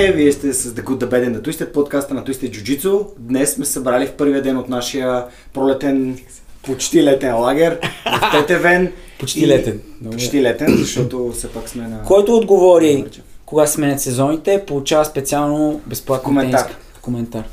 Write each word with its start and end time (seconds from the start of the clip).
Здравейте, 0.00 0.22
вие 0.22 0.32
сте 0.32 0.52
с 0.52 0.74
The 0.74 0.84
Good, 0.84 0.98
The 0.98 1.10
Bad 1.10 1.28
and 1.28 1.40
The 1.40 1.48
Twisted, 1.48 1.72
подкаста 1.72 2.14
на 2.14 2.24
Twisted 2.24 2.50
Jiu-Jitsu. 2.50 3.06
Днес 3.18 3.54
сме 3.54 3.64
събрали 3.64 4.06
в 4.06 4.12
първия 4.12 4.42
ден 4.42 4.56
от 4.56 4.68
нашия 4.68 5.24
пролетен, 5.52 6.18
почти 6.62 7.04
летен 7.04 7.36
лагер 7.36 7.78
в 8.06 8.30
Тетевен. 8.32 8.92
Почти 9.18 9.46
летен. 9.46 9.80
Почти 10.10 10.42
летен, 10.42 10.76
защото 10.76 11.32
все 11.32 11.48
пак 11.48 11.68
сме 11.68 11.88
на... 11.88 12.02
Който 12.02 12.36
отговори 12.36 13.04
кога 13.46 13.66
сменят 13.66 14.00
сезоните, 14.00 14.64
получава 14.66 15.04
специално 15.04 15.80
безплатно 15.86 16.24
Коментар. 16.24 16.60
тениска. 16.60 16.80
Коментар. 17.00 17.44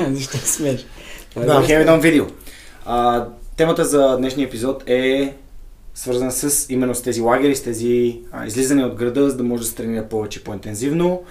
Защо 0.10 0.38
смееш? 0.38 0.86
Е 1.36 1.44
Да, 1.44 1.64
едно 1.68 2.00
видео. 2.00 2.24
А, 2.84 3.26
темата 3.56 3.84
за 3.84 4.16
днешния 4.16 4.46
епизод 4.46 4.82
е 4.86 5.34
свързана 6.00 6.32
с 6.32 6.66
именно 6.72 6.94
с 6.94 7.02
тези 7.02 7.20
лагери, 7.20 7.56
с 7.56 7.62
тези 7.62 8.20
а, 8.32 8.46
излизане 8.46 8.84
от 8.84 8.94
града, 8.94 9.30
за 9.30 9.36
да 9.36 9.42
може 9.42 9.62
да 9.62 9.68
се 9.68 9.74
тренира 9.74 10.04
повече 10.04 10.44
по-интензивно. 10.44 11.22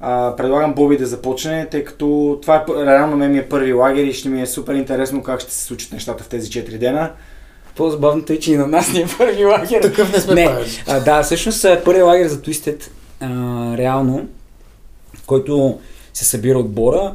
А, 0.00 0.36
предлагам 0.36 0.74
Боби 0.74 0.96
да 0.96 1.06
започне, 1.06 1.68
тъй 1.70 1.84
като 1.84 2.38
това 2.42 2.56
е 2.56 2.86
реално 2.86 3.16
ме 3.16 3.28
ми 3.28 3.38
е 3.38 3.48
първи 3.48 3.72
лагер 3.72 4.04
и 4.04 4.12
ще 4.12 4.28
ми 4.28 4.42
е 4.42 4.46
супер 4.46 4.74
интересно 4.74 5.22
как 5.22 5.40
ще 5.40 5.52
се 5.52 5.64
случат 5.64 5.92
нещата 5.92 6.24
в 6.24 6.28
тези 6.28 6.50
4 6.50 6.78
дена. 6.78 7.10
По-забавното 7.76 8.32
е, 8.32 8.38
че 8.38 8.52
и 8.52 8.56
на 8.56 8.66
нас 8.66 8.92
ни 8.92 9.00
е 9.00 9.06
първи 9.18 9.44
лагер. 9.44 9.82
Такъв 9.82 10.12
не 10.12 10.20
сме 10.20 10.34
Не, 10.34 10.50
а, 10.86 11.00
да, 11.00 11.22
всъщност 11.22 11.64
е 11.64 11.82
първият 11.84 12.06
лагер 12.06 12.28
за 12.28 12.42
Twisted, 12.42 12.82
а, 13.20 13.28
реално, 13.76 14.28
който 15.26 15.78
се 16.12 16.24
събира 16.24 16.58
отбора, 16.58 17.14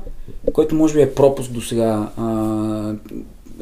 който 0.54 0.76
може 0.76 0.94
би 0.94 1.02
е 1.02 1.14
пропуск 1.14 1.52
до 1.52 1.62
сега, 1.62 2.10
а, 2.18 2.94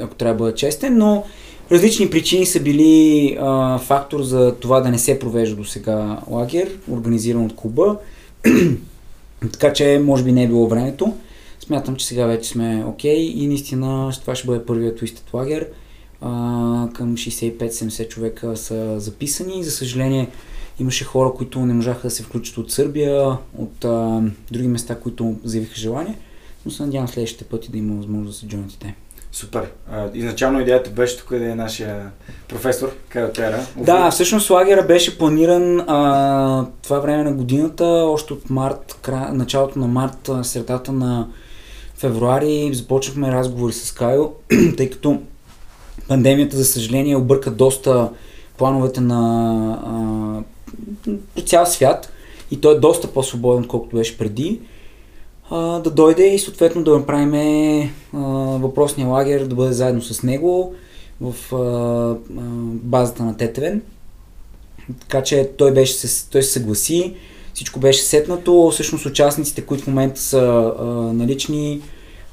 ако 0.02 0.16
трябва 0.16 0.34
да 0.34 0.38
бъда 0.38 0.56
честен, 0.56 0.98
но 0.98 1.24
различни 1.72 2.10
причини 2.10 2.46
са 2.46 2.60
били 2.60 3.38
а, 3.42 3.78
фактор 3.78 4.22
за 4.22 4.56
това 4.56 4.82
да 4.82 4.90
не 4.90 5.00
се 5.00 5.20
провежда 5.20 5.56
до 5.56 5.66
сега 5.66 6.20
лагер, 6.30 6.78
организиран 6.92 7.46
от 7.46 7.56
клуба. 7.56 7.98
така 9.52 9.74
че 9.74 10.02
може 10.04 10.24
би 10.24 10.32
не 10.32 10.44
е 10.44 10.48
било 10.48 10.68
времето. 10.68 11.14
Смятам, 11.60 11.96
че 11.96 12.06
сега 12.06 12.26
вече 12.26 12.50
сме 12.50 12.84
окей 12.88 13.20
и 13.36 13.48
наистина 13.48 14.12
това 14.22 14.36
ще 14.36 14.48
бъде 14.48 14.66
първият 14.66 15.02
Twisted 15.02 15.34
лагер. 15.34 15.68
А, 16.22 16.30
към 16.94 17.18
65-70 17.18 18.08
човека 18.08 18.58
са 18.58 19.00
записани. 19.00 19.64
За 19.64 19.72
съжаление, 19.72 20.30
имаше 20.80 21.06
хора, 21.06 21.34
които 21.38 21.66
не 21.66 21.74
можаха 21.74 22.08
да 22.08 22.12
се 22.12 22.24
включат 22.24 22.58
от 22.58 22.72
Сърбия, 22.72 23.38
от 23.58 23.86
а, 23.86 24.22
други 24.52 24.68
места, 24.68 24.96
които 24.96 25.36
заявиха 25.44 25.76
желание. 25.76 26.18
Но 26.66 26.72
се 26.72 26.84
надявам 26.84 27.08
следващите 27.08 27.44
пъти 27.44 27.72
да 27.72 27.78
има 27.78 27.96
възможност 27.96 28.32
да 28.32 28.40
се 28.40 28.48
джойнат 28.48 28.74
и 28.74 28.80
те. 28.80 28.96
Супер. 29.38 29.68
Изначално 30.14 30.60
идеята 30.60 30.90
беше 30.90 31.18
тук 31.18 31.30
да 31.30 31.52
е 31.52 31.56
нашия 31.56 32.12
професор 32.48 32.92
Тера. 33.34 33.66
Да, 33.76 34.12
всъщност 34.12 34.50
лагера 34.50 34.86
беше 34.86 35.18
планиран 35.18 35.80
а, 35.80 36.66
това 36.84 37.00
време 37.00 37.24
на 37.24 37.34
годината, 37.34 37.86
още 37.86 38.34
от 38.34 38.50
март, 38.50 39.00
кра... 39.02 39.34
началото 39.34 39.80
на 39.80 39.88
март, 39.88 40.30
средата 40.44 40.92
на 40.92 41.28
февруари 41.98 42.70
започнахме 42.74 43.32
разговори 43.32 43.74
с 43.74 43.92
Кайо, 43.92 44.32
тъй 44.78 44.90
като 44.90 45.22
пандемията, 46.08 46.58
за 46.58 46.66
съжаление, 46.66 47.16
обърка 47.16 47.52
доста 47.52 48.10
плановете 48.58 49.02
на 49.02 50.44
а, 51.08 51.42
цял 51.42 51.66
свят 51.66 52.12
и 52.52 52.62
той 52.62 52.76
е 52.76 52.80
доста 52.80 53.08
по-свободен, 53.08 53.64
отколкото 53.64 53.96
беше 53.96 54.18
преди. 54.18 54.62
Да 55.52 55.92
дойде 55.96 56.34
и 56.34 56.40
съответно 56.40 56.84
да 56.84 56.98
направим 56.98 57.90
въпросния 58.60 59.08
лагер, 59.08 59.46
да 59.46 59.56
бъде 59.56 59.74
заедно 59.74 60.02
с 60.02 60.24
него 60.24 60.74
в 61.22 61.56
а, 61.56 61.58
а, 61.58 62.16
базата 62.74 63.24
на 63.24 63.38
Тетевен. 63.38 63.82
Така 65.00 65.24
че 65.24 65.50
той, 65.58 65.74
беше, 65.74 65.94
се- 65.94 66.30
той 66.30 66.44
се 66.44 66.52
съгласи, 66.52 67.14
всичко 67.54 67.80
беше 67.80 68.02
сетнато. 68.02 68.70
Всъщност 68.74 69.06
участниците, 69.06 69.62
които 69.62 69.84
в 69.84 69.88
момента 69.88 70.22
са 70.22 70.74
а, 70.80 70.84
налични, 71.14 71.82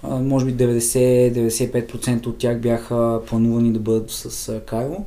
а, 0.03 0.17
може 0.17 0.47
би 0.47 0.55
90-95% 0.55 2.27
от 2.27 2.39
тях 2.39 2.61
бяха 2.61 3.21
планувани 3.27 3.73
да 3.73 3.79
бъдат 3.79 4.11
с 4.11 4.49
а, 4.49 4.61
Кайло. 4.61 5.05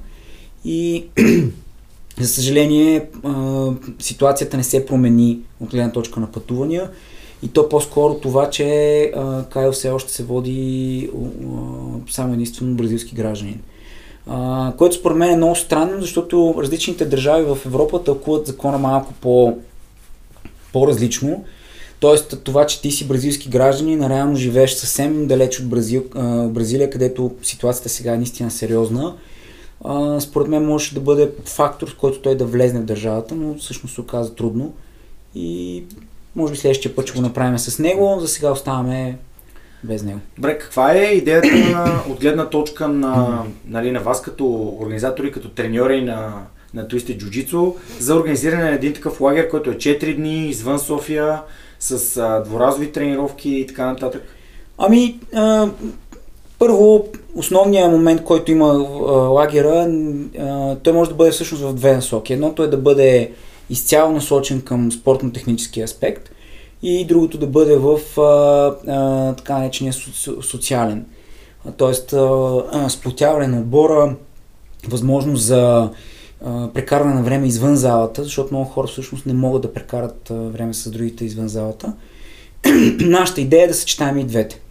И 0.66 1.06
за 2.20 2.28
съжаление 2.28 3.10
а, 3.24 3.68
ситуацията 4.00 4.58
не 4.58 4.64
се 4.64 4.86
промени 4.86 5.40
от 5.60 5.70
гледна 5.70 5.92
точка 5.92 6.20
на 6.20 6.32
пътувания. 6.32 6.90
И 7.44 7.48
то 7.48 7.70
по-скоро 7.70 8.14
това, 8.14 8.50
че 8.50 9.02
а, 9.16 9.44
Кайл 9.50 9.72
все 9.72 9.90
още 9.90 10.14
се 10.14 10.24
води 10.24 11.10
а, 11.14 12.12
само 12.12 12.34
единствено 12.34 12.76
бразилски 12.76 13.16
гражданин. 13.16 13.62
А, 14.28 14.74
което 14.78 14.96
според 14.96 15.18
мен 15.18 15.30
е 15.30 15.38
много 15.38 15.56
странно, 15.56 16.02
защото 16.02 16.56
различните 16.58 17.06
държави 17.06 17.44
в 17.44 17.58
Европа 17.66 18.04
тълкуват 18.04 18.48
закона 18.48 18.78
малко 18.78 19.14
по, 19.22 19.58
по-различно. 20.74 21.46
Тоест 22.00 22.42
това, 22.44 22.66
че 22.66 22.82
ти 22.82 22.92
си 22.92 23.08
бразилски 23.08 23.50
гражданин, 23.50 24.04
а 24.04 24.10
реално 24.10 24.36
живееш 24.36 24.72
съвсем 24.72 25.28
далеч 25.28 25.60
от 25.60 25.70
Бразил, 25.70 26.04
а, 26.16 26.48
Бразилия, 26.48 26.90
където 26.90 27.32
ситуацията 27.44 27.90
сега 27.90 28.14
е 28.14 28.18
наистина 28.18 28.52
сериозна. 28.52 29.16
А, 29.86 30.20
според 30.20 30.48
мен 30.48 30.66
може 30.66 30.94
да 30.94 31.00
бъде 31.00 31.32
фактор, 31.46 31.88
с 31.88 31.94
който 31.94 32.22
той 32.22 32.38
да 32.38 32.46
влезне 32.46 32.80
в 32.80 32.86
държавата, 32.86 33.36
но 33.36 33.56
всъщност 33.56 33.96
се 33.96 34.02
оказа 34.02 34.36
трудно. 34.36 34.74
И 35.36 35.84
може 36.38 36.52
би 36.52 36.58
следващия 36.58 36.96
път 36.96 37.08
ще 37.08 37.18
го 37.18 37.22
направим 37.22 37.58
с 37.58 37.80
него, 37.80 38.18
за 38.20 38.28
сега 38.28 38.52
оставаме 38.52 39.18
без 39.84 40.04
него. 40.04 40.20
Добре, 40.36 40.58
каква 40.58 40.94
е 40.94 41.04
идеята 41.04 41.48
на, 41.48 42.02
от 42.10 42.20
гледна 42.20 42.50
точка 42.50 42.88
на, 42.88 43.44
нали, 43.68 43.92
на 43.92 44.00
вас 44.00 44.22
като 44.22 44.76
организатори, 44.80 45.32
като 45.32 45.50
треньори 45.50 46.02
на, 46.02 46.34
на 46.74 46.88
Twisted 46.88 47.24
Jiu-Jitsu 47.24 47.74
за 48.00 48.16
организиране 48.16 48.64
на 48.64 48.72
един 48.72 48.94
такъв 48.94 49.22
лагер, 49.22 49.50
който 49.50 49.70
е 49.70 49.76
4 49.76 50.16
дни 50.16 50.48
извън 50.48 50.80
София, 50.80 51.42
с 51.80 52.18
а, 52.18 52.40
дворазови 52.40 52.92
тренировки 52.92 53.50
и 53.50 53.68
така 53.68 53.86
нататък? 53.86 54.24
Ами, 54.78 55.20
а, 55.36 55.68
първо, 56.60 57.08
основният 57.36 57.92
момент, 57.92 58.24
който 58.24 58.52
има 58.52 58.66
а, 58.68 59.12
лагера, 59.12 59.92
а, 60.40 60.76
той 60.76 60.94
може 60.94 61.10
да 61.10 61.16
бъде 61.16 61.32
всъщност 61.32 61.64
в 61.64 61.74
две 61.74 61.96
насоки. 61.96 62.34
Едното 62.34 62.64
е 62.64 62.68
да 62.68 62.78
бъде 62.78 63.32
изцяло 63.70 64.12
насочен 64.12 64.62
към 64.62 64.92
спортно-технически 64.92 65.82
аспект 65.82 66.30
и 66.84 67.06
другото 67.06 67.38
да 67.38 67.48
бъде 67.48 67.78
в 67.78 68.00
а, 68.18 68.22
а, 68.92 69.34
така 69.34 69.58
наречения 69.58 69.94
со- 69.94 70.42
социален. 70.42 71.06
Тоест, 71.78 72.14
сплотяване 72.90 73.48
на 73.48 73.60
отбора, 73.60 74.16
възможност 74.88 75.44
за 75.44 75.92
а, 76.46 76.70
прекарване 76.74 77.16
на 77.16 77.24
време 77.24 77.48
извън 77.48 77.76
залата, 77.76 78.24
защото 78.24 78.54
много 78.54 78.70
хора 78.70 78.88
всъщност 78.88 79.26
не 79.26 79.34
могат 79.34 79.62
да 79.62 79.74
прекарат 79.74 80.32
а, 80.32 80.34
време 80.34 80.74
с 80.74 80.92
другите 80.92 81.26
извън 81.26 81.48
залата. 81.48 81.94
Нашата 83.00 83.42
идея 83.42 83.64
е 83.64 83.68
да 83.68 83.74
съчетаем 83.74 84.18
и 84.18 84.24
двете. 84.24 84.62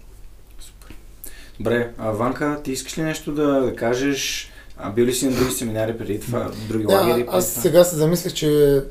Добре, 1.58 1.90
а 1.98 2.10
Ванка, 2.10 2.60
ти 2.64 2.72
искаш 2.72 2.98
ли 2.98 3.02
нещо 3.02 3.32
да 3.32 3.72
кажеш? 3.76 4.50
А, 4.78 4.91
бил 4.91 5.04
ли 5.06 5.14
си 5.14 5.26
на 5.26 5.37
други 5.37 5.50
семинари 5.50 5.98
преди 5.98 6.20
това, 6.20 6.50
други 6.69 6.87
лагери? 6.87 7.09
Да, 7.09 7.14
преди 7.16 7.28
аз 7.32 7.50
това? 7.50 7.62
сега 7.62 7.84
се 7.84 7.97
замислих, 7.97 8.32
че 8.32 8.82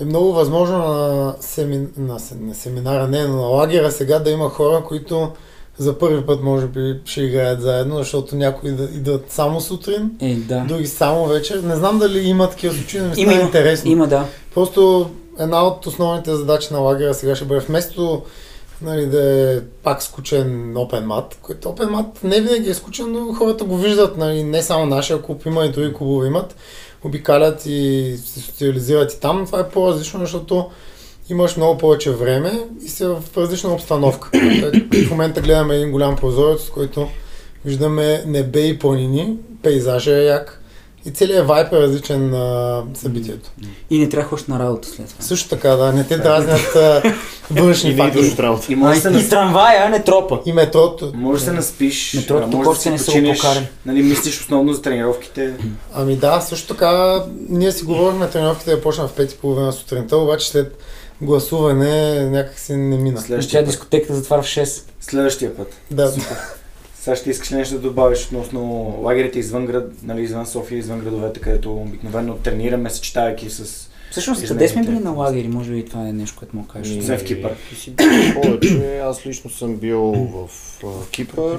е 0.00 0.04
много 0.04 0.32
възможно 0.32 0.78
на, 0.78 1.34
семи... 1.40 1.86
на, 1.96 2.18
на 2.40 2.54
семинара, 2.54 3.08
не 3.08 3.28
на 3.28 3.36
лагера 3.36 3.90
сега 3.90 4.18
да 4.18 4.30
има 4.30 4.48
хора, 4.50 4.84
които 4.88 5.30
за 5.78 5.98
първи 5.98 6.26
път 6.26 6.42
може 6.42 6.66
би 6.66 7.00
ще 7.04 7.22
играят 7.22 7.60
заедно, 7.60 7.96
защото 7.96 8.36
някои 8.36 8.70
идват 8.70 9.24
само 9.32 9.60
сутрин, 9.60 10.10
Е, 10.20 10.34
да. 10.34 10.64
други 10.68 10.86
само 10.86 11.26
вечер. 11.26 11.60
Не 11.60 11.76
знам 11.76 11.98
дали 11.98 12.18
има 12.20 12.50
такива 12.50 12.74
случаи, 12.74 13.00
но 13.00 13.06
ми 13.06 13.14
Има, 13.16 13.30
стана 13.32 13.44
интересно. 13.46 13.90
има, 13.90 14.06
да. 14.06 14.24
Просто 14.54 15.10
една 15.38 15.66
от 15.66 15.86
основните 15.86 16.34
задачи 16.34 16.68
на 16.72 16.78
лагера 16.78 17.14
сега 17.14 17.36
ще 17.36 17.44
бъде 17.44 17.60
вместо 17.60 18.22
нали, 18.84 19.06
да 19.06 19.52
е 19.52 19.60
пак 19.82 20.02
скучен 20.02 20.74
open 20.74 21.04
mat, 21.04 21.34
който 21.42 21.68
open 21.68 21.90
mat 21.90 22.24
не 22.24 22.40
винаги 22.40 22.70
е 22.70 22.74
скучен, 22.74 23.12
но 23.12 23.32
хората 23.32 23.64
го 23.64 23.76
виждат, 23.76 24.16
нали, 24.16 24.42
не 24.42 24.62
само 24.62 24.86
нашия 24.86 25.22
клуб, 25.22 25.46
има 25.46 25.64
и 25.64 25.70
други 25.70 25.94
клубове 25.94 26.26
имат, 26.26 26.56
обикалят 27.04 27.66
и 27.66 28.16
се 28.24 28.40
социализират 28.40 29.12
и 29.12 29.20
там. 29.20 29.46
Това 29.46 29.60
е 29.60 29.68
по-различно, 29.68 30.20
защото 30.20 30.70
имаш 31.30 31.56
много 31.56 31.78
повече 31.78 32.10
време 32.10 32.52
и 32.84 32.88
си 32.88 33.04
в 33.04 33.22
различна 33.36 33.72
обстановка. 33.72 34.30
в 35.06 35.10
момента 35.10 35.40
гледаме 35.40 35.76
един 35.76 35.92
голям 35.92 36.16
прозорец, 36.16 36.70
който 36.70 37.08
виждаме 37.64 38.24
небе 38.26 38.60
и 38.60 38.78
планини, 38.78 39.36
пейзажа 39.62 40.16
е 40.16 40.24
як 40.24 40.63
и 41.06 41.10
целият 41.10 41.46
вайп 41.46 41.72
е 41.72 41.80
различен 41.80 42.30
на 42.30 42.82
събитието. 42.94 43.50
И 43.90 43.98
не 43.98 44.08
трябва 44.08 44.22
да 44.24 44.28
ходиш 44.28 44.46
на 44.46 44.58
работа 44.58 44.88
след 44.88 45.08
това. 45.08 45.22
Също 45.24 45.48
така, 45.48 45.68
да, 45.70 45.92
не 45.92 46.04
те 46.04 46.18
дразнят 46.18 46.76
външни 47.50 47.90
И 47.90 47.94
не 47.94 48.02
фактори. 48.02 48.34
работа. 48.38 48.72
И 48.72 48.76
може 48.76 48.94
да 48.94 49.02
се 49.02 49.08
и 49.08 49.12
нас... 49.12 49.28
трамвая, 49.28 49.86
а 49.86 49.88
не 49.88 50.02
тропа. 50.04 50.40
И 50.46 50.52
метрото. 50.52 51.12
Може 51.14 51.38
да 51.38 51.44
се 51.44 51.52
наспиш, 51.52 52.14
Метрото 52.14 52.48
а, 52.52 52.56
може 52.56 52.80
да 52.80 52.90
не 52.90 52.98
са 52.98 53.12
покарали. 53.12 53.68
нали, 53.86 54.02
мислиш 54.02 54.40
основно 54.40 54.72
за 54.72 54.82
тренировките. 54.82 55.54
Ами 55.94 56.16
да, 56.16 56.40
също 56.40 56.68
така, 56.68 57.22
ние 57.48 57.72
си 57.72 57.84
говорихме 57.84 58.28
тренировките 58.30 58.70
да 58.70 58.80
почна 58.80 59.08
в 59.08 59.16
5.30 59.16 59.70
сутринта, 59.70 60.16
обаче 60.16 60.48
след 60.48 60.78
гласуване 61.20 62.24
някак 62.30 62.58
си 62.58 62.76
не 62.76 62.96
мина. 62.96 63.20
Следващия 63.20 63.62
път. 63.62 63.70
дискотеката 63.70 64.14
затваря 64.14 64.42
в 64.42 64.46
6. 64.46 64.82
Следващия 65.00 65.56
път. 65.56 65.72
Да, 65.90 66.12
Сега 67.04 67.16
ще 67.16 67.30
искаш 67.30 67.52
ли 67.52 67.56
нещо 67.56 67.74
да 67.74 67.80
добавиш 67.80 68.26
относно 68.26 68.60
лагерите 69.02 69.38
извън 69.38 69.66
град, 69.66 69.92
нали, 70.02 70.22
извън 70.22 70.46
София, 70.46 70.78
извън 70.78 71.00
градовете, 71.00 71.40
където 71.40 71.76
обикновено 71.76 72.34
тренираме, 72.34 72.90
съчетавайки 72.90 73.50
с 73.50 73.88
Всъщност, 74.10 74.48
къде 74.48 74.68
сме 74.68 74.82
били 74.82 74.98
на 74.98 75.10
лагери? 75.10 75.48
Може 75.48 75.72
би 75.72 75.84
това 75.84 76.08
е 76.08 76.12
нещо, 76.12 76.36
което 76.38 76.56
му 76.56 76.66
кажеш. 76.66 76.98
Освен 76.98 77.18
в 77.18 77.24
Кипър. 77.24 77.56
Ти 77.68 77.74
си 77.74 77.90
бил 77.90 78.42
повече. 78.42 78.98
Аз 78.98 79.26
лично 79.26 79.50
съм 79.50 79.76
бил 79.76 80.00
в 80.02 80.50
Кипър 81.10 81.58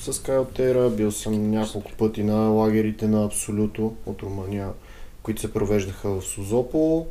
с 0.00 0.18
Кайлтера. 0.18 0.90
Бил 0.90 1.12
съм 1.12 1.50
няколко 1.50 1.92
пъти 1.92 2.22
на 2.22 2.34
лагерите 2.34 3.08
на 3.08 3.24
Абсолюто 3.24 3.94
от 4.06 4.22
Румъния, 4.22 4.68
които 5.22 5.40
се 5.40 5.52
провеждаха 5.52 6.08
в 6.10 6.24
Созопол. 6.24 7.06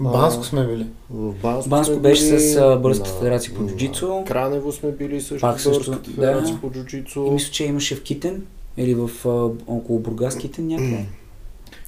Банско 0.00 0.44
сме 0.44 0.66
били. 0.66 0.86
В 1.10 1.32
Банско, 1.32 1.70
Банско 1.70 1.92
сме 1.92 2.02
беше 2.02 2.24
били, 2.26 2.40
с, 2.40 2.56
а, 2.56 2.76
Българската 2.76 3.10
на- 3.10 3.16
федерация 3.16 3.54
по 3.54 3.66
джуджицу. 3.66 4.24
Кранево 4.26 4.72
сме 4.72 4.90
били 4.90 5.20
също, 5.20 5.40
Пак 5.40 5.60
с 5.60 5.62
също, 5.62 5.70
Българската 5.80 6.10
да. 6.10 6.14
федерация 6.16 6.60
по 6.60 6.70
джуджицу. 6.70 7.20
И 7.20 7.30
мисля, 7.30 7.52
че 7.52 7.64
имаше 7.64 7.96
в 7.96 8.02
Китен 8.02 8.42
или 8.76 8.94
в 8.94 9.10
а, 9.24 9.28
около 9.68 9.98
Бургас 9.98 10.36
Китен 10.36 10.66
някъде. 10.66 11.04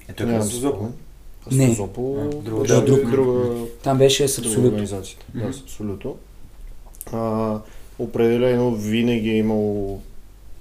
Ето 0.08 0.22
е 0.22 0.42
спомен. 0.42 0.92
А 1.46 1.54
Не. 1.54 1.68
Созопол 1.68 2.18
А, 2.22 2.34
друго, 2.36 2.60
беше 2.60 2.74
да, 2.74 2.84
друг. 2.84 3.10
друга, 3.10 3.54
Там 3.82 3.98
беше 3.98 4.28
с 4.28 4.36
друга 4.36 4.48
абсолютно. 4.48 4.70
организация. 4.70 5.18
Да, 5.34 5.40
Мгм. 5.40 5.52
с 5.52 5.60
абсолютно. 5.60 6.16
А, 7.12 7.58
определено 7.98 8.74
винаги 8.74 9.30
е 9.30 9.36
имало 9.36 10.00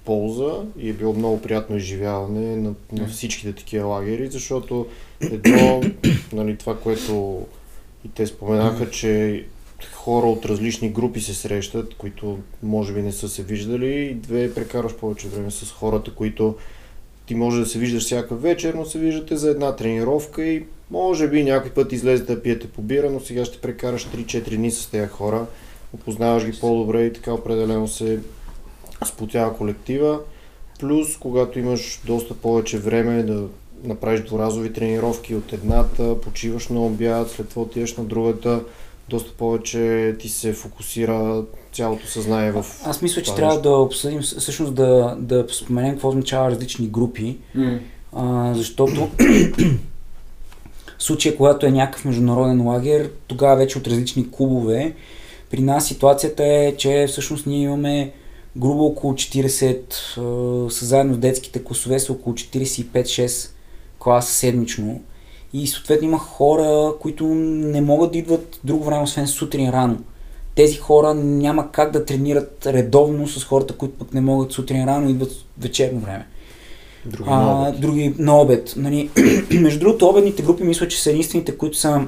полза 0.04 0.52
и 0.78 0.90
е 0.90 0.92
било 0.92 1.12
много 1.14 1.40
приятно 1.40 1.76
изживяване 1.76 2.56
на, 2.56 2.72
на 2.92 3.08
всичките 3.08 3.52
такива 3.52 3.86
лагери, 3.86 4.26
защото 4.26 4.86
едно, 5.20 5.82
нали, 6.32 6.56
това, 6.56 6.78
което 6.78 7.46
и 8.04 8.08
те 8.08 8.26
споменаха, 8.26 8.90
че 8.90 9.44
хора 9.92 10.26
от 10.26 10.46
различни 10.46 10.90
групи 10.90 11.20
се 11.20 11.34
срещат, 11.34 11.94
които 11.94 12.38
може 12.62 12.94
би 12.94 13.02
не 13.02 13.12
са 13.12 13.28
се 13.28 13.42
виждали 13.42 14.04
и 14.04 14.14
две 14.14 14.54
прекараш 14.54 14.94
повече 14.94 15.28
време 15.28 15.50
с 15.50 15.72
хората, 15.72 16.14
които 16.14 16.56
ти 17.26 17.34
може 17.34 17.60
да 17.60 17.66
се 17.66 17.78
виждаш 17.78 18.04
всяка 18.04 18.34
вечер, 18.34 18.74
но 18.74 18.84
се 18.84 18.98
виждате 18.98 19.36
за 19.36 19.50
една 19.50 19.76
тренировка 19.76 20.44
и 20.44 20.64
може 20.90 21.28
би 21.28 21.44
някой 21.44 21.70
път 21.70 21.92
излезете 21.92 22.34
да 22.34 22.42
пиете 22.42 22.68
по 22.68 22.82
бира, 22.82 23.10
но 23.10 23.20
сега 23.20 23.44
ще 23.44 23.58
прекараш 23.58 24.06
3-4 24.06 24.56
дни 24.56 24.70
с 24.70 24.90
тези 24.90 25.08
хора, 25.08 25.46
опознаваш 25.92 26.46
ги 26.46 26.60
по-добре 26.60 27.04
и 27.04 27.12
така 27.12 27.32
определено 27.32 27.88
се 27.88 28.18
сплотява 29.04 29.56
колектива. 29.56 30.20
Плюс, 30.80 31.16
когато 31.16 31.58
имаш 31.58 32.00
доста 32.06 32.34
повече 32.34 32.78
време 32.78 33.22
да 33.22 33.48
направиш 33.84 34.20
дворазови 34.20 34.72
тренировки 34.72 35.34
от 35.34 35.52
едната, 35.52 36.20
почиваш 36.20 36.68
на 36.68 36.80
обяд, 36.80 37.30
след 37.30 37.48
това 37.48 37.62
отиваш 37.62 37.96
на 37.96 38.04
другата, 38.04 38.60
доста 39.08 39.32
повече 39.32 40.16
ти 40.18 40.28
се 40.28 40.52
фокусира 40.52 41.42
цялото 41.72 42.06
съзнание 42.06 42.52
в 42.52 42.66
Аз 42.84 43.02
мисля, 43.02 43.22
че 43.22 43.34
трябва 43.34 43.60
да 43.60 43.70
обсъдим, 43.70 44.20
всъщност 44.20 44.74
да, 44.74 45.16
да 45.18 45.46
споменем 45.52 45.92
какво 45.92 46.08
означава 46.08 46.50
различни 46.50 46.88
групи, 46.88 47.38
М. 47.54 47.78
а, 48.12 48.54
защото 48.54 49.08
в 50.98 51.02
случая, 51.02 51.36
когато 51.36 51.66
е 51.66 51.70
някакъв 51.70 52.04
международен 52.04 52.66
лагер, 52.66 53.10
тогава 53.26 53.56
вече 53.56 53.78
от 53.78 53.86
различни 53.86 54.30
клубове. 54.30 54.94
При 55.50 55.60
нас 55.60 55.86
ситуацията 55.86 56.44
е, 56.46 56.76
че 56.76 57.06
всъщност 57.08 57.46
ние 57.46 57.62
имаме 57.62 58.12
грубо 58.56 58.86
около 58.86 59.12
40, 59.12 59.92
а, 59.92 60.70
са 60.70 60.86
заедно 60.86 61.14
с 61.14 61.18
детските 61.18 61.64
класове 61.64 61.98
са 61.98 62.12
около 62.12 62.36
45-6 62.36 63.50
класа 64.00 64.32
седмично. 64.32 65.00
И 65.52 65.66
съответно 65.66 66.08
има 66.08 66.18
хора, 66.18 66.92
които 67.00 67.24
не 67.24 67.80
могат 67.80 68.12
да 68.12 68.18
идват 68.18 68.60
друго 68.64 68.84
време, 68.84 69.02
освен 69.02 69.26
сутрин 69.26 69.70
рано. 69.70 69.98
Тези 70.54 70.76
хора 70.76 71.14
няма 71.14 71.72
как 71.72 71.92
да 71.92 72.04
тренират 72.04 72.66
редовно 72.66 73.28
с 73.28 73.44
хората, 73.44 73.76
които 73.76 73.98
пък 73.98 74.14
не 74.14 74.20
могат 74.20 74.52
сутрин 74.52 74.84
рано 74.84 75.10
идват 75.10 75.32
вечерно 75.58 76.00
време. 76.00 76.26
други 77.06 77.30
А, 77.30 77.40
много. 77.42 77.78
други 77.78 78.14
на 78.18 78.40
обед. 78.40 78.74
Нали, 78.76 79.10
между 79.50 79.80
другото, 79.80 80.08
обедните 80.08 80.42
групи 80.42 80.62
мисля, 80.62 80.88
че 80.88 81.02
са 81.02 81.10
единствените, 81.10 81.56
които 81.56 81.76
са 81.76 82.06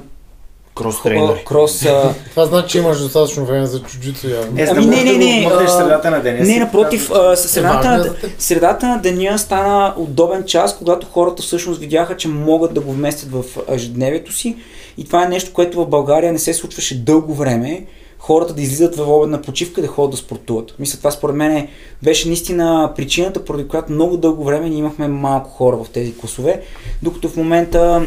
Крос 0.75 0.99
а, 0.99 1.03
тренери. 1.03 1.43
крос. 1.45 1.85
А, 1.85 2.13
Това 2.29 2.45
значи, 2.45 2.67
че 2.69 2.77
имаш 2.77 2.99
достатъчно 2.99 3.45
време 3.45 3.65
за 3.65 3.81
чуджицу 3.83 4.29
явно. 4.29 4.61
Е, 4.61 4.65
да 4.65 4.71
Ами 4.71 4.85
не, 4.85 5.03
не, 5.03 5.11
да 5.11 5.17
не, 5.17 5.43
го 5.43 5.49
мъкнеш 5.49 5.69
а, 5.69 5.77
средата 5.77 6.11
на 6.11 6.21
деня. 6.21 6.43
не, 6.43 6.59
напротив, 6.59 7.11
а, 7.11 7.35
средата, 7.35 7.87
е 7.87 7.97
на, 7.97 8.15
теб. 8.15 8.31
средата 8.39 8.87
на 8.87 9.01
деня 9.01 9.39
стана 9.39 9.93
удобен 9.97 10.43
час, 10.43 10.77
когато 10.77 11.07
хората 11.07 11.43
всъщност 11.43 11.79
видяха, 11.79 12.17
че 12.17 12.27
могат 12.27 12.73
да 12.73 12.81
го 12.81 12.91
вместят 12.91 13.31
в 13.31 13.43
ежедневието 13.67 14.33
си. 14.33 14.55
И 14.97 15.05
това 15.05 15.23
е 15.25 15.29
нещо, 15.29 15.53
което 15.53 15.81
в 15.81 15.89
България 15.89 16.33
не 16.33 16.39
се 16.39 16.53
случваше 16.53 16.99
дълго 17.03 17.33
време. 17.33 17.85
Хората 18.19 18.53
да 18.53 18.61
излизат 18.61 18.95
в 18.95 19.09
обедна 19.09 19.41
почивка 19.41 19.81
да 19.81 19.87
ходят 19.87 20.11
да 20.11 20.17
спортуват. 20.17 20.75
Мисля, 20.79 20.97
това 20.97 21.11
според 21.11 21.35
мен 21.35 21.67
беше 22.03 22.27
наистина 22.27 22.91
причината, 22.95 23.45
поради 23.45 23.67
която 23.67 23.91
много 23.91 24.17
дълго 24.17 24.43
време 24.43 24.69
ние 24.69 24.79
имахме 24.79 25.07
малко 25.07 25.49
хора 25.49 25.77
в 25.77 25.89
тези 25.89 26.17
класове, 26.17 26.61
докато 27.01 27.29
в 27.29 27.35
момента 27.35 28.01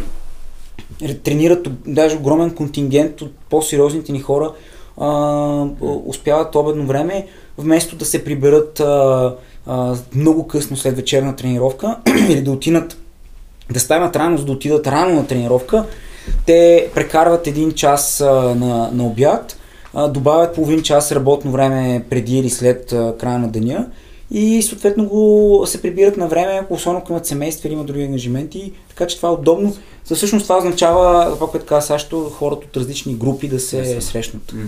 тренират 1.22 1.68
даже 1.86 2.16
огромен 2.16 2.50
контингент 2.50 3.22
от 3.22 3.32
по-сериозните 3.50 4.12
ни 4.12 4.20
хора 4.20 4.52
а, 5.00 5.66
успяват 6.04 6.54
обедно 6.54 6.86
време, 6.86 7.26
вместо 7.58 7.96
да 7.96 8.04
се 8.04 8.24
приберат 8.24 8.80
а, 8.80 9.34
а, 9.66 9.96
много 10.14 10.46
късно 10.46 10.76
след 10.76 10.96
вечерна 10.96 11.36
тренировка 11.36 11.96
или 12.28 12.42
да 12.42 12.50
отинат 12.50 12.96
да 13.70 13.80
станат 13.80 14.16
рано, 14.16 14.38
за 14.38 14.44
да 14.44 14.52
отидат 14.52 14.86
рано 14.86 15.14
на 15.14 15.26
тренировка, 15.26 15.84
те 16.46 16.88
прекарват 16.94 17.46
един 17.46 17.72
час 17.72 18.20
а, 18.20 18.54
на, 18.54 18.90
на 18.92 19.06
обяд, 19.06 19.58
а, 19.94 20.08
добавят 20.08 20.54
половин 20.54 20.82
час 20.82 21.12
работно 21.12 21.50
време 21.50 22.04
преди 22.10 22.38
или 22.38 22.50
след 22.50 22.92
а, 22.92 23.14
края 23.18 23.38
на 23.38 23.48
деня 23.48 23.86
и 24.30 24.62
съответно 24.62 25.06
го 25.06 25.62
се 25.66 25.82
прибират 25.82 26.16
на 26.16 26.28
време, 26.28 26.66
особено 26.70 26.98
ако 26.98 27.12
имат 27.12 27.26
семейства 27.26 27.68
или 27.68 27.74
имат 27.74 27.86
други 27.86 28.04
ангажименти, 28.04 28.72
така 28.96 29.08
че 29.08 29.16
това 29.16 29.28
е 29.28 29.32
удобно. 29.32 29.76
За 30.04 30.14
всъщност 30.14 30.44
това 30.44 30.58
означава, 30.58 31.34
това, 31.34 31.50
което 31.50 31.66
каза 31.66 31.86
Сашто, 31.86 32.20
хората 32.24 32.66
от 32.66 32.76
различни 32.76 33.14
групи 33.14 33.48
да 33.48 33.60
се 33.60 33.78
Ясно. 33.78 34.02
срещнат. 34.02 34.52
М. 34.52 34.64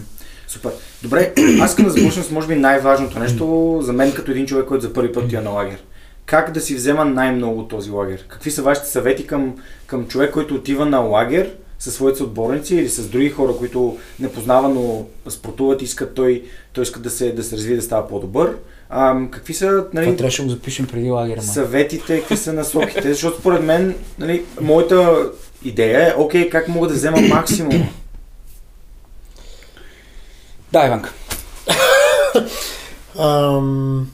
Супер. 0.49 0.71
Добре, 1.03 1.33
аз 1.61 1.71
искам 1.71 1.85
да 1.85 1.91
започна 1.91 2.23
с 2.23 2.31
може 2.31 2.47
би 2.47 2.55
най-важното 2.55 3.19
нещо 3.19 3.79
за 3.83 3.93
мен 3.93 4.13
като 4.13 4.31
един 4.31 4.47
човек, 4.47 4.67
който 4.67 4.83
за 4.83 4.93
първи 4.93 5.13
път 5.13 5.25
отива 5.25 5.43
на 5.43 5.51
лагер. 5.51 5.83
Как 6.27 6.53
да 6.53 6.61
си 6.61 6.75
взема 6.75 7.05
най-много 7.05 7.61
от 7.61 7.69
този 7.69 7.91
лагер? 7.91 8.25
Какви 8.29 8.51
са 8.51 8.63
вашите 8.63 8.89
съвети 8.89 9.27
към, 9.27 9.55
към 9.87 10.09
човек, 10.09 10.33
който 10.33 10.55
отива 10.55 10.87
на 10.87 10.99
лагер 10.99 11.51
със 11.79 11.95
своите 11.95 12.23
отборници 12.23 12.77
или 12.77 12.89
с 12.89 13.09
други 13.09 13.31
хора, 13.31 13.57
които 13.59 13.99
не 14.21 14.33
познава, 14.33 14.69
но 14.69 15.07
спортуват 15.29 15.83
и 15.83 15.85
искат 15.85 16.15
той, 16.15 16.45
той 16.73 16.83
иска 16.83 17.01
да 17.01 17.11
се, 17.11 17.33
да 17.33 17.43
се 17.43 17.57
развие, 17.57 17.77
да 17.77 17.83
става 17.83 18.09
по-добър? 18.09 18.57
Ам, 18.91 19.29
какви 19.31 19.55
са 19.55 19.67
Това 19.67 19.87
нали, 19.93 20.17
трябваше 20.17 20.43
да 20.43 20.49
го 20.49 20.51
запишем 20.51 20.87
преди 20.87 21.11
лагера. 21.11 21.43
съветите, 21.43 22.21
какви 22.21 22.37
са 22.37 22.53
насоките? 22.53 23.13
Защото 23.13 23.39
според 23.41 23.63
мен, 23.63 23.95
нали, 24.19 24.45
моята 24.61 25.31
идея 25.65 26.09
е, 26.09 26.15
окей, 26.19 26.51
как 26.51 26.69
мога 26.69 26.89
да 26.89 26.95
взема 26.95 27.21
максимум? 27.21 27.89
Да, 30.73 30.87
Иванка. 30.87 31.13
Ам, 33.19 34.11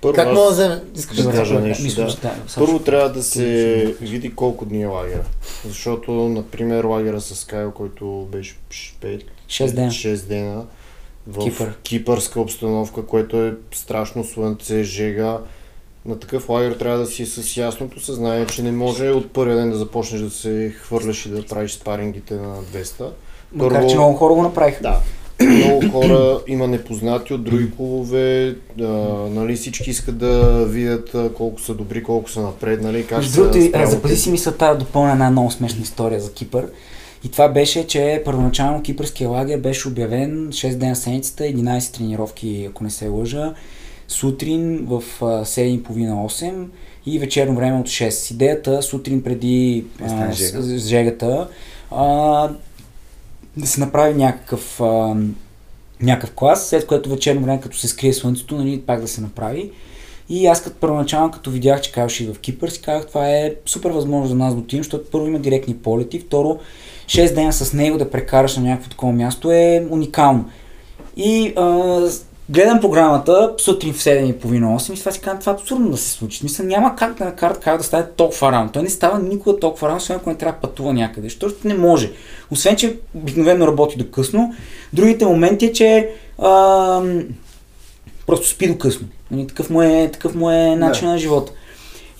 Първо, 0.00 0.14
как 0.14 0.28
мога 0.28 0.46
да 0.46 0.50
вземе? 0.50 0.82
Искаш 0.96 1.16
Да 1.16 1.30
кажа 1.32 1.60
нещо, 1.60 1.82
Мисля, 1.84 2.04
да. 2.04 2.14
да. 2.22 2.34
Първо 2.54 2.78
трябва 2.78 3.08
да 3.08 3.22
се 3.22 3.94
види 4.00 4.34
колко 4.34 4.64
дни 4.64 4.82
е 4.82 4.86
лагера. 4.86 5.24
Защото, 5.66 6.12
например, 6.12 6.84
лагера 6.84 7.20
с 7.20 7.44
Кайл, 7.44 7.70
който 7.70 8.28
беше 8.32 8.56
5, 9.02 9.22
Шест 9.48 9.74
дена. 9.74 9.90
6 9.90 10.26
дена 10.26 10.64
в 11.28 11.38
Кипър. 11.38 11.74
кипърска 11.82 12.40
обстановка, 12.40 13.06
което 13.06 13.42
е 13.42 13.54
страшно 13.74 14.24
слънце, 14.24 14.82
жега. 14.82 15.38
На 16.06 16.18
такъв 16.18 16.48
лагер 16.48 16.72
трябва 16.72 16.98
да 16.98 17.06
си 17.06 17.26
с 17.26 17.56
ясното 17.56 18.00
съзнание, 18.00 18.46
че 18.46 18.62
не 18.62 18.72
може 18.72 19.10
от 19.10 19.30
първия 19.32 19.56
ден 19.56 19.70
да 19.70 19.76
започнеш 19.76 20.20
да 20.20 20.30
се 20.30 20.74
хвърляш 20.82 21.26
и 21.26 21.28
да 21.28 21.46
правиш 21.46 21.72
спарингите 21.72 22.34
на 22.34 22.56
200. 22.62 23.04
Макар, 23.52 23.76
Първо- 23.76 23.88
че 23.90 23.96
много 23.96 24.14
хора 24.16 24.34
го 24.34 24.42
направиха. 24.42 24.82
Да. 24.82 25.00
Много 25.46 25.90
хора 25.90 26.40
има 26.46 26.66
непознати 26.68 27.34
от 27.34 27.44
други 27.44 27.70
клубове, 27.76 28.56
а, 28.80 28.82
нали, 29.30 29.56
всички 29.56 29.90
искат 29.90 30.18
да 30.18 30.64
видят 30.64 31.16
колко 31.36 31.60
са 31.60 31.74
добри, 31.74 32.02
колко 32.02 32.30
са 32.30 32.40
напреднали, 32.40 33.06
как 33.06 33.18
Между 33.18 33.42
другото, 33.42 33.86
запази 33.90 34.16
си 34.16 34.30
мисълта 34.30 34.66
да 34.66 34.74
допълня 34.76 35.12
една 35.12 35.30
много 35.30 35.50
смешна 35.50 35.82
история 35.82 36.20
за 36.20 36.32
Кипър. 36.32 36.66
И 37.24 37.28
това 37.28 37.48
беше, 37.48 37.86
че 37.86 38.22
първоначално 38.24 38.82
кипърския 38.82 39.30
лагер 39.30 39.58
беше 39.58 39.88
обявен 39.88 40.48
6 40.48 40.74
дена 40.74 40.96
седмицата, 40.96 41.44
11 41.44 41.94
тренировки, 41.94 42.66
ако 42.70 42.84
не 42.84 42.90
се 42.90 43.08
лъжа, 43.08 43.54
сутрин 44.08 44.86
в 44.86 45.02
а, 45.20 45.24
7.30-8 45.24 46.66
и 47.06 47.18
вечерно 47.18 47.54
време 47.54 47.80
от 47.80 47.86
6. 47.86 48.32
Идеята 48.32 48.82
сутрин 48.82 49.22
преди 49.22 49.84
стане 49.96 50.28
а, 50.30 50.32
жега. 50.32 50.62
с, 50.62 50.80
с 50.80 50.88
жегата 50.88 51.48
а, 51.90 52.50
да 53.56 53.66
се 53.66 53.80
направи 53.80 54.14
някакъв, 54.14 54.80
а, 54.80 55.16
някакъв 56.00 56.34
клас, 56.34 56.68
след 56.68 56.86
което 56.86 57.10
вечерно 57.10 57.42
време, 57.42 57.60
като 57.60 57.76
се 57.76 57.88
скрие 57.88 58.12
слънцето, 58.12 58.58
нали, 58.58 58.80
пак 58.80 59.00
да 59.00 59.08
се 59.08 59.20
направи. 59.20 59.70
И 60.28 60.46
аз 60.46 60.62
като 60.62 60.76
първоначално, 60.76 61.30
като 61.30 61.50
видях, 61.50 61.80
че 61.80 61.92
ще 62.08 62.22
идва 62.22 62.34
в 62.34 62.38
Кипър, 62.38 62.68
си 62.68 62.82
казах, 62.82 63.06
това 63.06 63.30
е 63.30 63.54
супер 63.66 63.90
възможност 63.90 64.30
за 64.30 64.36
нас 64.36 64.54
да 64.54 64.60
отидем, 64.60 64.84
защото 64.84 65.10
първо 65.10 65.26
има 65.26 65.38
директни 65.38 65.76
полети, 65.76 66.20
второ 66.20 66.58
6 67.08 67.34
дена 67.34 67.52
с 67.52 67.72
него 67.72 67.98
да 67.98 68.10
прекараш 68.10 68.56
на 68.56 68.62
някакво 68.62 68.90
такова 68.90 69.12
място 69.12 69.50
е 69.50 69.86
уникално. 69.90 70.44
И 71.16 71.52
а, 71.56 72.00
гледам 72.48 72.80
програмата 72.80 73.54
сутрин 73.58 73.92
в 73.92 73.98
7.30-8 73.98 74.94
и 74.94 74.98
това 74.98 75.12
си 75.12 75.20
казвам, 75.20 75.40
това 75.40 75.52
е 75.52 75.54
абсурдно 75.54 75.90
да 75.90 75.96
се 75.96 76.10
случи. 76.10 76.40
Мисля, 76.42 76.64
няма 76.64 76.96
как 76.96 77.18
да 77.18 77.24
накарат 77.24 77.60
как 77.60 77.78
да 77.78 77.84
стане 77.84 78.04
толкова 78.16 78.52
рано. 78.52 78.70
Той 78.72 78.82
не 78.82 78.90
става 78.90 79.18
никога 79.18 79.60
толкова 79.60 79.88
рано, 79.88 79.96
освен 79.96 80.16
ако 80.16 80.30
не 80.30 80.36
трябва 80.36 80.52
да 80.52 80.60
пътува 80.60 80.92
някъде. 80.92 81.26
Защото 81.28 81.68
не 81.68 81.74
може. 81.74 82.10
Освен, 82.50 82.76
че 82.76 82.96
обикновено 83.14 83.66
работи 83.66 83.98
до 83.98 84.10
късно. 84.10 84.54
Другите 84.92 85.26
моменти 85.26 85.66
е, 85.66 85.72
че 85.72 86.10
а, 86.38 87.02
просто 88.26 88.48
спи 88.48 88.68
до 88.68 88.78
късно. 88.78 89.08
Нали, 89.30 89.46
такъв, 89.46 89.70
му 89.70 89.82
е, 89.82 90.10
такъв 90.12 90.34
му 90.34 90.50
е 90.50 90.76
начин 90.76 91.06
Да. 91.06 91.12
на 91.12 91.18
живота. 91.18 91.52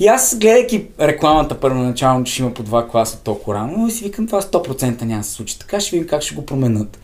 И 0.01 0.07
аз, 0.07 0.39
гледайки 0.39 0.87
рекламата 1.01 1.61
първоначално, 1.61 2.25
че 2.25 2.33
ще 2.33 2.43
има 2.43 2.55
по 2.55 2.63
два 2.63 2.89
класа 2.89 3.19
толкова 3.25 3.55
рано, 3.55 3.87
и 3.87 3.91
си 3.91 4.05
викам, 4.05 4.27
това 4.27 4.43
100% 4.43 5.03
няма 5.03 5.21
да 5.21 5.27
се 5.27 5.33
случи. 5.33 5.59
Така 5.59 5.81
ще 5.81 5.97
видим 5.97 6.09
как 6.09 6.23
ще 6.23 6.35
го 6.35 6.47
променят. 6.47 6.99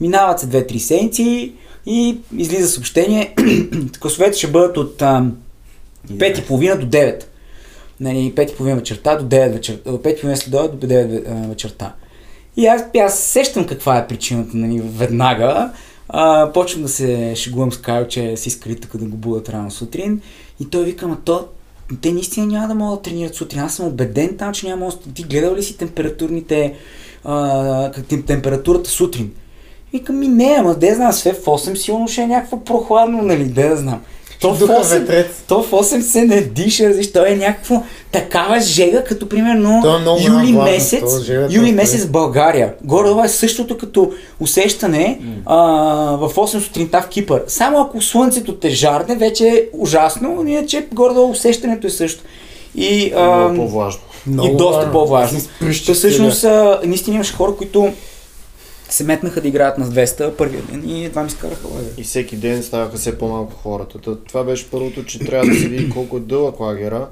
Минават 0.00 0.40
се 0.40 0.46
2-3 0.46 0.78
седмици 0.78 1.52
и 1.86 2.18
излиза 2.36 2.68
съобщение. 2.68 3.34
Класовете 4.00 4.38
ще 4.38 4.46
бъдат 4.46 4.76
от 4.76 5.02
а, 5.02 5.24
5.30 6.08 6.78
до 6.78 6.86
9. 6.86 7.24
Нали, 8.00 8.32
5.30 8.36 8.74
вечерта 8.74 9.16
до 9.16 9.24
9 9.24 9.52
вечерта. 9.52 9.90
5.30 9.90 10.34
след 10.34 10.80
до 10.80 10.86
9 10.86 11.22
а, 11.28 11.48
вечерта. 11.48 11.94
И 12.56 12.66
аз, 12.66 12.82
аз 12.98 13.18
сещам 13.18 13.66
каква 13.66 13.98
е 13.98 14.06
причината, 14.06 14.56
нали, 14.56 14.80
веднага. 14.84 15.72
А, 16.08 16.52
почвам 16.52 16.82
да 16.82 16.88
се 16.88 17.32
шегувам 17.36 17.72
с 17.72 17.78
Кайл, 17.78 18.06
че 18.06 18.36
си 18.36 18.48
искали 18.48 18.80
тук 18.80 18.96
да 18.96 19.04
го 19.04 19.16
будат 19.16 19.48
рано 19.48 19.70
сутрин. 19.70 20.20
И 20.60 20.70
той 20.70 20.84
вика, 20.84 21.08
ма 21.08 21.18
то, 21.24 21.48
те 22.00 22.12
наистина 22.12 22.46
няма 22.46 22.68
да 22.68 22.74
могат 22.74 22.98
да 22.98 23.02
тренират 23.02 23.34
сутрин. 23.34 23.60
Аз 23.60 23.74
съм 23.74 23.86
убеден 23.86 24.36
там, 24.36 24.52
че 24.52 24.68
няма 24.68 24.86
да... 24.86 25.12
Ти 25.14 25.22
гледал 25.22 25.54
ли 25.54 25.62
си 25.62 25.76
температурните... 25.76 26.74
А, 27.24 27.90
температурата 28.26 28.90
сутрин? 28.90 29.32
Викам 29.92 30.18
ми 30.18 30.28
не, 30.28 30.56
ама 30.58 30.74
де 30.74 30.94
знам, 30.94 31.12
све 31.12 31.32
в 31.32 31.44
8 31.44 31.74
сигурно 31.74 32.08
ще 32.08 32.22
е 32.22 32.26
някакво 32.26 32.60
прохладно, 32.60 33.22
нали, 33.22 33.44
де 33.44 33.68
да 33.68 33.76
знам. 33.76 34.02
То 34.40 34.54
в 34.54 34.58
Духа 34.58 34.72
8, 34.72 34.98
ветрец. 34.98 35.26
то 35.48 35.62
в 35.62 35.70
8 35.70 36.00
се 36.00 36.24
не 36.24 36.40
диша, 36.40 36.92
защо 36.92 37.26
е 37.26 37.34
някакво 37.34 37.82
такава 38.12 38.60
жега, 38.60 39.04
като 39.04 39.28
примерно 39.28 39.82
е 39.86 40.22
юли 40.22 40.52
влажност, 40.52 40.72
месец, 40.72 41.00
то 41.00 41.22
жегата 41.24 41.54
юли 41.54 41.72
месец 41.72 42.04
в 42.04 42.10
България. 42.10 42.74
Горе 42.84 43.24
е 43.24 43.28
същото 43.28 43.78
като 43.78 44.12
усещане 44.40 45.20
а, 45.46 45.56
в 46.16 46.30
8 46.34 46.58
сутринта 46.58 47.02
в 47.02 47.08
Кипър. 47.08 47.42
Само 47.46 47.80
ако 47.80 48.02
слънцето 48.02 48.54
те 48.54 48.70
жарне, 48.70 49.16
вече 49.16 49.48
е 49.48 49.62
ужасно, 49.72 50.44
иначе 50.46 50.86
горе 50.92 51.18
усещането 51.18 51.86
е 51.86 51.90
също. 51.90 52.22
И, 52.74 53.12
а, 53.16 53.48
Много 53.48 53.56
по-влажно. 53.56 54.00
Много 54.26 54.48
и 54.48 54.56
доста 54.56 54.76
важно. 54.76 54.92
по-важно. 54.92 55.40
То 55.86 55.94
всъщност 55.94 56.44
а, 56.44 56.80
наистина 56.84 57.14
имаше 57.16 57.34
хора, 57.34 57.52
които 57.56 57.92
се 58.88 59.04
метнаха 59.04 59.40
да 59.40 59.48
играят 59.48 59.78
на 59.78 59.86
200 59.86 60.36
първия 60.36 60.62
ден 60.62 60.88
и 60.88 61.04
едва 61.04 61.22
ми 61.22 61.30
скараха 61.30 61.68
лагер. 61.68 61.90
И 61.98 62.02
всеки 62.02 62.36
ден 62.36 62.62
ставаха 62.62 62.96
все 62.96 63.18
по-малко 63.18 63.52
хората. 63.52 64.00
Та, 64.00 64.16
това 64.16 64.44
беше 64.44 64.70
първото, 64.70 65.04
че 65.04 65.18
трябва 65.18 65.46
да 65.46 65.54
се 65.54 65.68
види 65.68 65.90
колко 65.90 66.16
е 66.16 66.20
дълъг 66.20 66.60
лагера. 66.60 67.08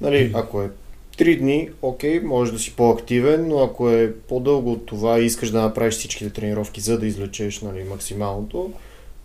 Нали, 0.00 0.32
ако 0.34 0.62
е 0.62 0.70
3 1.18 1.38
дни, 1.38 1.68
окей, 1.82 2.20
може 2.20 2.52
да 2.52 2.58
си 2.58 2.76
по-активен, 2.76 3.48
но 3.48 3.58
ако 3.58 3.90
е 3.90 4.12
по-дълго 4.28 4.72
от 4.72 4.86
това 4.86 5.20
и 5.20 5.24
искаш 5.24 5.50
да 5.50 5.62
направиш 5.62 5.94
всичките 5.94 6.30
тренировки, 6.30 6.80
за 6.80 6.98
да 6.98 7.06
излечеш 7.06 7.60
нали, 7.60 7.84
максималното, 7.90 8.72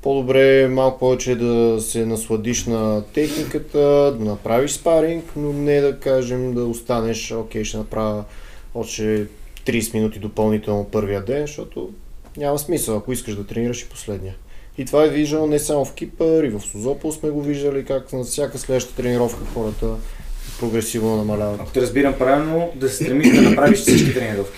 по-добре 0.02 0.62
е 0.62 0.68
малко 0.68 1.00
повече 1.00 1.36
да 1.36 1.82
се 1.82 2.06
насладиш 2.06 2.66
на 2.66 3.04
техниката, 3.14 3.80
да 4.20 4.26
направиш 4.26 4.72
спаринг, 4.72 5.26
но 5.36 5.54
не 5.54 5.82
да 5.82 6.00
кажем 6.00 6.54
да 6.54 6.66
останеш, 6.66 7.32
окей, 7.32 7.64
ще 7.64 7.78
направя 7.78 8.24
още 8.76 9.26
30 9.72 9.94
минути 9.94 10.20
допълнително 10.20 10.84
първия 10.84 11.22
ден, 11.22 11.42
защото 11.42 11.90
няма 12.38 12.60
смисъл, 12.60 12.98
ако 12.98 13.14
искаш 13.14 13.36
да 13.36 13.48
тренираш 13.48 13.82
и 13.82 13.90
последния. 13.90 14.36
И 14.78 14.86
това 14.86 15.06
е 15.06 15.10
виждано 15.10 15.48
не 15.48 15.60
само 15.60 15.86
в 15.86 15.94
Кипър, 15.94 16.44
и 16.44 16.50
в 16.50 16.62
Созопол 16.62 17.12
сме 17.12 17.30
го 17.30 17.42
виждали, 17.42 17.86
как 17.86 18.14
на 18.14 18.24
всяка 18.24 18.58
следваща 18.58 18.96
тренировка 18.96 19.40
хората 19.54 19.88
прогресивно 20.60 21.18
намаляват. 21.18 21.62
Ако 21.62 21.72
те 21.72 21.82
разбирам 21.82 22.14
правилно, 22.14 22.70
да 22.76 22.90
се 22.90 22.96
стремиш 22.96 23.36
да 23.36 23.42
направиш 23.42 23.80
всички 23.80 24.14
тренировки. 24.14 24.58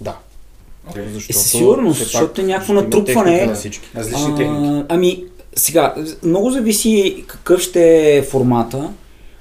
Да. 0.00 0.16
Защото 1.12 1.38
Със 1.38 1.50
сигурност, 1.50 1.96
все 1.96 2.04
пак 2.04 2.10
защото 2.12 2.40
е 2.40 2.44
някакво 2.44 2.72
натрупване. 2.72 3.46
на 3.46 3.54
всички. 3.54 3.88
Различни 3.96 4.36
техники. 4.36 4.68
А, 4.68 4.86
ами, 4.88 5.24
сега, 5.56 5.94
много 6.22 6.50
зависи 6.50 7.24
какъв 7.26 7.60
ще 7.60 8.16
е 8.16 8.22
формата. 8.22 8.92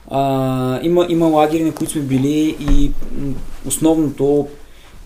А, 0.09 0.79
има, 0.83 1.05
има 1.09 1.25
лагери, 1.25 1.63
на 1.63 1.71
които 1.71 1.93
сме 1.93 2.01
били 2.01 2.55
и 2.59 2.91
основното 3.65 4.47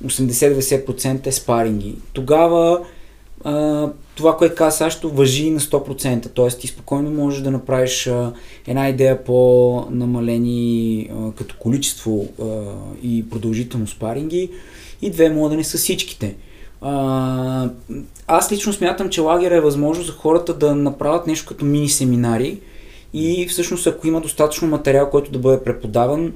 80-90% 0.05 1.27
е 1.27 1.31
спаринги. 1.31 1.95
Тогава 2.13 2.85
а, 3.43 3.89
това, 4.15 4.37
което 4.37 4.55
каза 4.55 4.77
Сашто, 4.77 5.09
въжи 5.09 5.51
на 5.51 5.59
100%. 5.59 6.29
Тоест 6.33 6.59
ти 6.59 6.67
спокойно 6.67 7.11
можеш 7.11 7.41
да 7.41 7.51
направиш 7.51 8.07
а, 8.07 8.33
една 8.67 8.89
идея 8.89 9.23
по-намалени 9.23 11.09
а, 11.11 11.31
като 11.31 11.55
количество 11.59 12.27
а, 12.41 12.45
и 13.03 13.29
продължително 13.29 13.87
спаринги 13.87 14.49
и 15.01 15.09
две 15.09 15.29
могат 15.29 15.57
не 15.57 15.63
са 15.63 15.77
всичките. 15.77 16.35
А, 16.81 17.69
аз 18.27 18.51
лично 18.51 18.73
смятам, 18.73 19.09
че 19.09 19.21
лагера 19.21 19.55
е 19.55 19.61
възможно 19.61 20.03
за 20.03 20.11
хората 20.11 20.53
да 20.53 20.75
направят 20.75 21.27
нещо 21.27 21.47
като 21.47 21.65
мини 21.65 21.89
семинари 21.89 22.59
и 23.13 23.47
всъщност 23.47 23.87
ако 23.87 24.07
има 24.07 24.21
достатъчно 24.21 24.67
материал, 24.67 25.09
който 25.09 25.31
да 25.31 25.39
бъде 25.39 25.63
преподаван, 25.63 26.33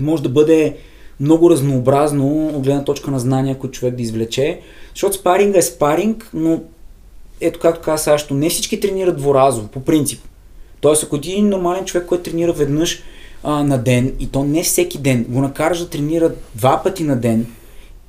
може 0.00 0.22
да 0.22 0.28
бъде 0.28 0.76
много 1.20 1.50
разнообразно 1.50 2.48
от 2.48 2.62
гледна 2.62 2.84
точка 2.84 3.10
на 3.10 3.18
знания, 3.18 3.58
които 3.58 3.78
човек 3.78 3.94
да 3.94 4.02
извлече. 4.02 4.60
Защото 4.94 5.16
спаринга 5.16 5.58
е 5.58 5.62
спаринг, 5.62 6.30
но 6.34 6.60
ето 7.40 7.58
както 7.58 7.80
каза 7.80 8.02
Сашто, 8.02 8.34
не 8.34 8.50
всички 8.50 8.80
тренират 8.80 9.16
дворазово, 9.16 9.68
по 9.68 9.80
принцип. 9.80 10.20
Тоест, 10.80 11.04
ако 11.04 11.20
ти 11.20 11.34
е 11.38 11.42
нормален 11.42 11.84
човек, 11.84 12.06
който 12.06 12.30
тренира 12.30 12.52
веднъж 12.52 13.02
а, 13.42 13.62
на 13.62 13.78
ден, 13.78 14.12
и 14.20 14.26
то 14.26 14.44
не 14.44 14.62
всеки 14.62 14.98
ден, 14.98 15.26
го 15.28 15.40
накараш 15.40 15.78
да 15.78 15.88
тренира 15.88 16.32
два 16.54 16.82
пъти 16.82 17.04
на 17.04 17.16
ден, 17.16 17.46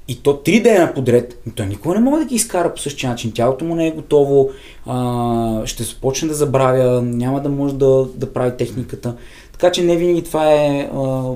и 0.08 0.16
то 0.16 0.38
три 0.38 0.60
дена 0.60 0.94
подред, 0.94 1.42
той 1.56 1.66
никога 1.66 1.96
не 1.96 2.02
може 2.02 2.24
да 2.24 2.30
ги 2.30 2.36
изкара 2.36 2.74
по 2.74 2.82
същия 2.82 3.10
начин. 3.10 3.32
Тялото 3.32 3.66
му 3.66 3.76
не 3.76 3.88
е 3.88 3.92
готово, 3.92 4.50
а, 4.86 5.62
ще 5.66 5.84
започне 5.84 6.28
да 6.28 6.34
забравя, 6.34 7.02
няма 7.02 7.42
да 7.42 7.50
може 7.50 7.76
да, 7.76 8.08
да 8.16 8.34
прави 8.34 8.58
техниката. 8.58 9.16
Така 9.52 9.72
че 9.72 9.84
не 9.84 9.98
винаги 9.98 10.24
това 10.24 10.54
е 10.54 10.90
а, 10.94 11.32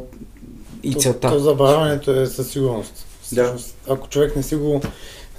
и 0.83 0.93
целта. 0.93 1.19
То, 1.19 1.33
то 1.33 1.39
забравянето 1.39 2.11
е 2.11 2.25
със 2.25 2.49
сигурност. 2.49 3.05
Да. 3.31 3.55
Ако 3.89 4.07
човек 4.07 4.35
не 4.35 4.43
си 4.43 4.55
го 4.55 4.81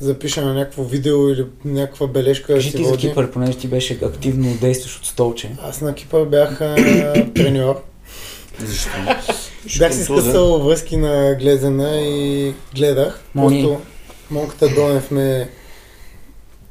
запише 0.00 0.40
на 0.40 0.54
някакво 0.54 0.84
видео 0.84 1.28
или 1.28 1.46
някаква 1.64 2.06
бележка, 2.06 2.46
да 2.46 2.54
Кажи 2.54 2.70
си 2.70 2.76
ти 2.76 2.84
за 2.84 2.90
води. 2.90 3.08
Кипър, 3.08 3.30
понеже 3.30 3.58
ти 3.58 3.68
беше 3.68 3.98
активно 4.02 4.54
действащ 4.60 4.98
от 4.98 5.06
столче. 5.06 5.50
Аз 5.62 5.80
на 5.80 5.94
Кипър 5.94 6.24
бях 6.24 6.58
треньор. 7.34 7.82
Защо? 8.64 8.90
Бях 9.78 9.94
си 9.94 10.04
скъсал 10.04 10.58
връзки 10.58 10.96
на 10.96 11.34
глезена 11.34 12.00
и 12.00 12.54
гледах. 12.76 13.20
Мони. 13.34 13.62
Просто 13.62 13.80
монката 14.30 14.68
Донев 14.68 15.10
ме 15.10 15.48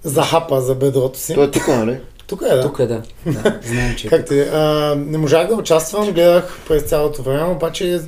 захапа 0.03 0.61
за 0.61 0.75
бедрото 0.75 1.19
си. 1.19 1.33
Той 1.33 1.45
е 1.45 1.51
тук, 1.51 1.67
нали? 1.67 1.97
Тук 2.27 2.41
е, 2.51 2.55
да. 2.55 2.61
Тук 2.61 2.79
е 2.79 2.85
да. 2.85 3.01
да 3.25 3.59
знаем, 3.63 3.95
че 3.95 4.07
е 4.07 4.09
Както 4.09 4.33
и, 4.33 4.41
а, 4.41 4.95
не 4.97 5.17
можах 5.17 5.47
да 5.47 5.55
участвам, 5.55 6.11
гледах 6.11 6.59
през 6.67 6.83
цялото 6.83 7.23
време, 7.23 7.43
обаче 7.43 8.01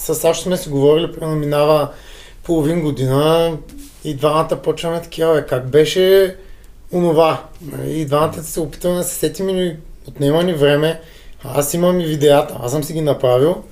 с 0.00 0.14
Сашо 0.14 0.42
сме 0.42 0.56
си 0.56 0.68
говорили, 0.68 1.12
примерно 1.12 1.36
минава 1.36 1.88
половин 2.42 2.82
година 2.82 3.56
и 4.04 4.14
двамата 4.14 4.60
почваме 4.62 5.02
такива, 5.02 5.34
бе, 5.34 5.46
как 5.46 5.70
беше 5.70 6.36
онова. 6.92 7.44
И 7.86 8.04
двамата 8.04 8.42
се 8.42 8.60
опитваме 8.60 8.96
да 8.96 9.04
се 9.04 9.14
сетим 9.14 9.48
и 9.48 9.76
отнема 10.08 10.42
ни 10.42 10.52
време. 10.54 11.00
Аз 11.44 11.74
имам 11.74 12.00
и 12.00 12.06
видеята, 12.06 12.56
аз 12.62 12.72
съм 12.72 12.84
си 12.84 12.92
ги 12.92 13.00
направил, 13.00 13.62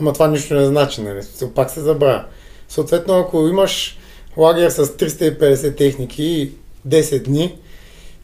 ама 0.00 0.12
това 0.12 0.28
нищо 0.28 0.54
не 0.54 0.66
значи, 0.66 1.00
нали? 1.00 1.20
Пак 1.54 1.70
се 1.70 1.80
забравя. 1.80 2.24
Съответно, 2.68 3.18
ако 3.18 3.48
имаш 3.48 3.98
лагер 4.36 4.70
с 4.70 4.86
350 4.86 5.76
техники 5.76 6.24
и 6.24 6.52
10 6.88 7.22
дни, 7.22 7.56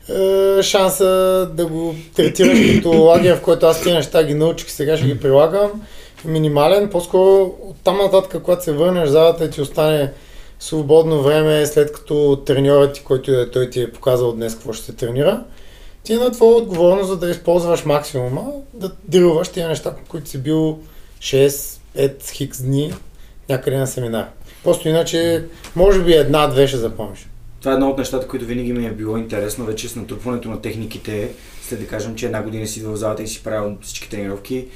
е, 0.08 0.62
шанса 0.62 1.04
да 1.54 1.66
го 1.66 1.94
третираш 2.16 2.58
като 2.76 2.90
лагер, 2.90 3.36
в 3.36 3.42
който 3.42 3.66
аз 3.66 3.82
тези 3.82 3.94
неща 3.94 4.24
ги 4.24 4.34
научих 4.34 4.70
сега 4.70 4.96
ще 4.96 5.06
ги 5.06 5.20
прилагам, 5.20 5.70
минимален. 6.24 6.90
По-скоро 6.90 7.42
от 7.62 7.76
там 7.84 7.96
нататък, 7.96 8.42
когато 8.42 8.64
се 8.64 8.72
върнеш 8.72 9.10
и 9.40 9.50
ти 9.50 9.60
остане 9.60 10.12
свободно 10.60 11.22
време, 11.22 11.66
след 11.66 11.92
като 11.92 12.42
треньорът 12.46 12.94
ти, 12.94 13.04
който 13.04 13.32
е, 13.32 13.50
той 13.50 13.70
ти 13.70 13.80
е 13.80 13.92
показал 13.92 14.32
днес 14.32 14.54
какво 14.54 14.72
ще 14.72 14.86
се 14.86 14.92
тренира, 14.92 15.44
ти 16.02 16.12
е 16.12 16.16
на 16.16 16.30
твоя 16.30 16.56
отговорност, 16.56 17.08
за 17.08 17.16
да 17.16 17.30
използваш 17.30 17.84
максимума, 17.84 18.52
да 18.74 18.90
дрилваш 19.08 19.48
тези 19.48 19.66
неща, 19.66 19.94
които 20.08 20.28
си 20.28 20.38
бил 20.38 20.78
6-5 21.20 22.30
хикс 22.30 22.62
дни 22.62 22.92
някъде 23.48 23.76
на 23.76 23.86
семинар. 23.86 24.28
Просто 24.64 24.88
иначе, 24.88 25.44
може 25.76 26.02
би 26.02 26.12
една-две 26.12 26.66
ще 26.66 26.76
запомниш. 26.76 27.28
Това 27.60 27.72
е 27.72 27.74
едно 27.74 27.90
от 27.90 27.98
нещата, 27.98 28.28
които 28.28 28.44
винаги 28.44 28.72
ми 28.72 28.86
е 28.86 28.90
било 28.90 29.16
интересно, 29.16 29.64
вече 29.64 29.88
с 29.88 29.96
натрупването 29.96 30.48
на 30.48 30.60
техниките, 30.60 31.30
след 31.62 31.80
да 31.80 31.86
кажем, 31.86 32.14
че 32.14 32.26
една 32.26 32.42
година 32.42 32.66
си 32.66 32.78
идва 32.78 32.92
в 32.92 32.96
залата 32.96 33.22
и 33.22 33.28
си 33.28 33.42
правил 33.42 33.76
всички 33.82 34.10
тренировки. 34.10 34.66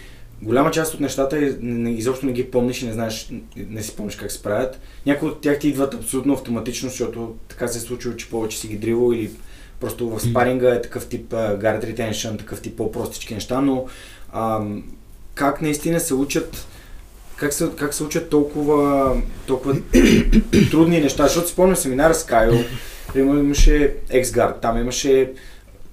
Голяма 0.42 0.70
част 0.70 0.94
от 0.94 1.00
нещата 1.00 1.56
не- 1.60 1.90
изобщо 1.90 2.26
не 2.26 2.32
ги 2.32 2.50
помниш 2.50 2.82
и 2.82 2.86
не 2.86 2.92
знаеш, 2.92 3.30
не 3.56 3.82
си 3.82 3.96
помниш 3.96 4.16
как 4.16 4.32
се 4.32 4.42
правят. 4.42 4.80
Някои 5.06 5.28
от 5.28 5.40
тях 5.40 5.58
ти 5.58 5.68
идват 5.68 5.94
абсолютно 5.94 6.32
автоматично, 6.32 6.88
защото 6.88 7.34
така 7.48 7.68
се 7.68 7.78
е 7.78 7.80
случило, 7.80 8.16
че 8.16 8.30
повече 8.30 8.58
си 8.58 8.68
ги 8.68 8.76
дрило 8.76 9.12
или 9.12 9.30
Просто 9.80 10.10
в 10.10 10.20
спаринга 10.20 10.74
е 10.74 10.82
такъв 10.82 11.06
тип 11.06 11.32
uh, 11.32 11.58
guard 11.58 11.94
retention, 11.94 12.38
такъв 12.38 12.60
тип 12.60 12.76
по-простички 12.76 13.34
неща, 13.34 13.60
но 13.60 13.86
ам, 14.32 14.84
как 15.34 15.62
наистина 15.62 16.00
се 16.00 16.14
учат 16.14 16.66
как 17.36 17.52
се, 17.52 17.68
как 17.76 17.94
се 17.94 18.04
учат 18.04 18.30
толкова, 18.30 19.12
толкова 19.46 19.76
трудни 20.70 21.00
неща, 21.00 21.22
защото 21.22 21.48
спомням 21.48 21.76
семинара 21.76 22.14
с 22.14 22.26
Кайо, 22.26 22.52
примерно 23.12 23.38
имаше 23.38 23.96
XGuard, 24.10 24.60
там 24.60 24.78
имаше 24.78 25.32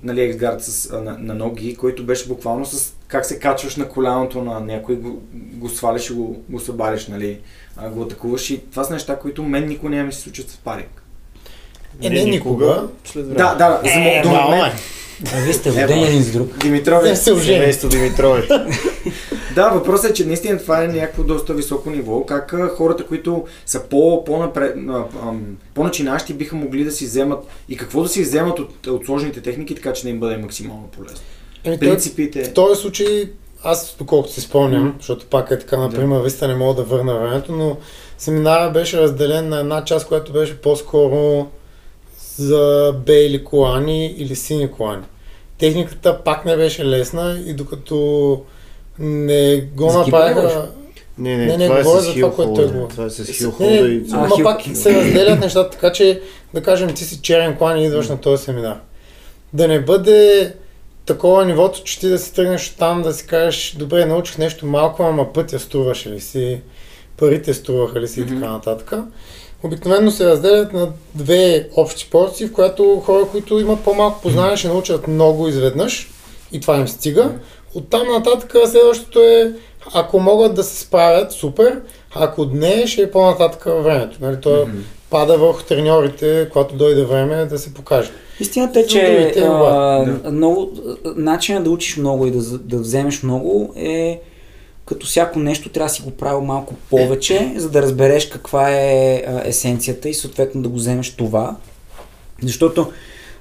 нали, 0.04 0.20
XGuard 0.20 0.60
с, 0.60 0.92
на, 0.92 1.18
на, 1.20 1.34
ноги, 1.34 1.76
който 1.76 2.06
беше 2.06 2.28
буквално 2.28 2.66
с 2.66 2.94
как 3.12 3.25
се 3.25 3.39
качваш 3.39 3.75
на 3.75 3.89
коляното 3.89 4.41
на 4.41 4.60
някой, 4.60 4.96
го, 4.96 5.22
го 5.34 5.70
сваляш 5.70 6.10
и 6.10 6.13
го, 6.13 6.44
го 6.50 6.60
събариш, 6.60 7.08
нали, 7.08 7.39
а, 7.77 7.89
го 7.89 8.03
атакуваш 8.03 8.50
и 8.50 8.62
това 8.72 8.84
са 8.84 8.94
неща, 8.94 9.20
които 9.20 9.44
мен 9.44 9.68
никога 9.68 9.89
няма 9.89 10.03
ми 10.03 10.13
се 10.13 10.22
случат 10.22 10.50
в 10.50 10.58
паринг. 10.58 11.03
Е, 12.01 12.10
не, 12.10 12.24
никога. 12.24 12.88
След 13.06 13.25
време. 13.25 13.38
Да, 13.38 13.56
да, 13.56 13.82
за 13.84 14.00
Е, 14.00 14.22
до 14.24 14.30
мало 14.30 14.51
момент. 14.51 14.75
А 15.34 15.39
вие 15.39 15.53
сте 15.53 15.84
родени 15.84 16.08
един 16.08 16.24
с 16.24 16.32
друг. 16.32 16.58
Димитрови, 16.58 17.10
Не 17.10 17.15
се 17.15 17.34
ожени. 17.34 17.58
Семейство 17.58 17.89
Димитрови. 17.89 18.48
Да, 19.56 19.70
въпросът 19.70 20.12
е, 20.12 20.13
че 20.13 20.25
наистина 20.25 20.58
това 20.58 20.84
е 20.84 20.88
някакво 20.88 21.24
доста 21.24 21.53
високо 21.53 21.89
ниво. 21.89 22.25
Как 22.25 22.56
хората, 22.77 23.06
които 23.06 23.46
са 23.65 23.84
по, 23.84 24.25
по-начинащи, 25.74 26.34
биха 26.34 26.56
могли 26.56 26.84
да 26.84 26.91
си 26.91 27.06
вземат 27.06 27.44
и 27.70 27.77
какво 27.77 28.03
да 28.03 28.10
си 28.10 28.22
вземат 28.22 28.60
от, 28.60 28.88
от 28.88 29.06
сложните 29.06 29.41
техники, 29.41 29.75
така 29.75 29.94
че 29.94 30.03
да 30.03 30.10
им 30.10 30.20
бъде 30.20 30.38
максимално 30.38 30.88
полезно. 30.88 31.20
Еми, 31.63 31.80
Принципите. 31.80 32.44
В 32.44 32.53
този 32.53 32.82
случай, 32.82 33.30
аз 33.63 33.96
доколкото 34.00 34.34
си 34.34 34.41
спомням, 34.41 34.96
защото 34.98 35.25
пак 35.25 35.51
е 35.51 35.60
така, 35.60 35.77
например, 35.77 36.22
виста 36.22 36.48
не 36.48 36.56
мога 36.56 36.74
да 36.74 36.84
върна 36.84 37.15
времето, 37.15 37.51
но 37.51 37.77
семинара 38.18 38.72
беше 38.72 39.01
разделен 39.01 39.50
на 39.50 39.60
една 39.60 39.84
част, 39.84 40.08
която 40.08 40.34
беше 40.34 40.58
по-скоро 40.58 41.48
за 42.36 42.96
бели 43.06 43.44
колани 43.44 44.06
или 44.08 44.36
сини 44.36 44.72
колани. 44.72 45.03
Техниката 45.58 46.24
пак 46.24 46.46
не 46.46 46.56
беше 46.56 46.86
лесна 46.86 47.39
и 47.46 47.53
докато 47.53 48.41
не 49.00 49.62
го 49.75 49.86
направиха... 49.94 50.70
Не, 51.18 51.38
не, 51.38 51.46
Не, 51.46 51.58
не, 51.58 51.65
това 51.65 51.80
е 51.80 51.84
говоря 51.84 52.01
с 52.01 52.06
за 52.06 52.13
това, 52.13 52.34
което 52.34 52.53
той 52.53 52.63
хилхолда. 52.63 52.74
говори. 52.74 52.91
Това 52.91 53.06
е 53.06 53.10
с 53.10 53.20
Не, 53.20 53.34
хилхолда 53.34 53.72
не, 53.72 53.77
и... 53.80 54.03
Ама 54.12 54.27
хил- 54.30 54.44
пак 54.44 54.62
се 54.74 54.96
разделят 54.96 55.39
нещата, 55.39 55.70
така 55.70 55.91
че 55.91 56.22
да 56.53 56.63
кажем 56.63 56.94
ти 56.94 57.03
си 57.03 57.22
черен 57.22 57.58
клан 57.58 57.77
и 57.80 57.86
идваш 57.86 58.10
на 58.10 58.18
този 58.18 58.44
семинар. 58.44 58.80
Да 59.53 59.68
не 59.68 59.80
бъде 59.82 60.53
такова 61.05 61.46
нивото, 61.46 61.84
че 61.84 62.00
ти 62.00 62.10
да 62.10 62.20
си 62.20 62.34
тръгнеш 62.34 62.70
там 62.70 63.01
да 63.01 63.13
си 63.13 63.27
кажеш, 63.27 63.75
добре, 63.79 64.05
научих 64.05 64.38
нещо 64.38 64.65
малко, 64.65 65.03
ама 65.03 65.34
пътя 65.34 65.60
струваше 65.60 66.10
ли 66.10 66.20
си, 66.20 66.62
парите 67.17 67.53
струваха 67.53 68.00
ли 68.01 68.08
си 68.08 68.20
и 68.20 68.24
Мгм. 68.24 68.36
така 68.36 68.51
нататък. 68.51 68.93
Обикновено 69.63 70.12
се 70.12 70.25
разделят 70.25 70.74
на 70.74 70.89
две 71.15 71.70
общи 71.75 72.10
порции, 72.10 72.48
в 72.48 72.53
която 72.53 73.01
хора, 73.05 73.25
които 73.31 73.60
имат 73.60 73.84
по-малко 73.84 74.22
познание, 74.22 74.58
ще 74.58 74.67
научат 74.67 75.08
много 75.08 75.48
изведнъж 75.48 76.10
и 76.51 76.60
това 76.60 76.77
им 76.77 76.88
стига. 76.88 77.31
Оттам 77.74 78.08
нататък 78.08 78.51
следващото 78.65 79.20
е, 79.20 79.53
ако 79.93 80.20
могат 80.20 80.53
да 80.53 80.63
се 80.63 80.79
справят, 80.81 81.31
супер, 81.31 81.81
ако 82.15 82.46
не, 82.46 82.88
ще 82.88 83.01
е 83.01 83.12
по-нататък 83.12 83.63
във 83.63 83.84
времето. 83.84 84.17
Нали? 84.22 84.41
То 84.41 84.65
Мгм. 84.67 84.77
пада 85.10 85.38
върху 85.38 85.63
треньорите, 85.63 86.50
когато 86.51 86.75
дойде 86.75 87.03
време 87.03 87.46
да 87.46 87.60
се 87.60 87.74
покаже. 87.74 88.12
Истината 88.42 88.80
е, 88.80 88.86
че 88.86 89.34
а, 89.38 89.50
да. 90.06 90.32
много, 90.32 90.72
начинът 91.16 91.64
да 91.64 91.70
учиш 91.70 91.98
много 91.98 92.28
и 92.28 92.32
да, 92.32 92.42
да 92.58 92.78
вземеш 92.78 93.24
много 93.24 93.74
е 93.76 94.22
като 94.86 95.08
всяко 95.08 95.40
нещо 95.40 95.70
трябва 95.70 95.88
да 95.88 95.94
си 95.94 96.02
го 96.02 96.12
правил 96.12 96.42
малко 96.42 96.74
повече, 96.90 97.54
за 97.56 97.70
да 97.70 97.82
разбереш 97.82 98.30
каква 98.30 98.72
е 98.72 99.24
а, 99.27 99.42
есенцията 99.46 100.10
и 100.10 100.14
съответно 100.14 100.62
да 100.62 100.70
го 100.70 100.75
вземеш 100.75 101.12
това. 101.12 101.56
Защото 102.44 102.92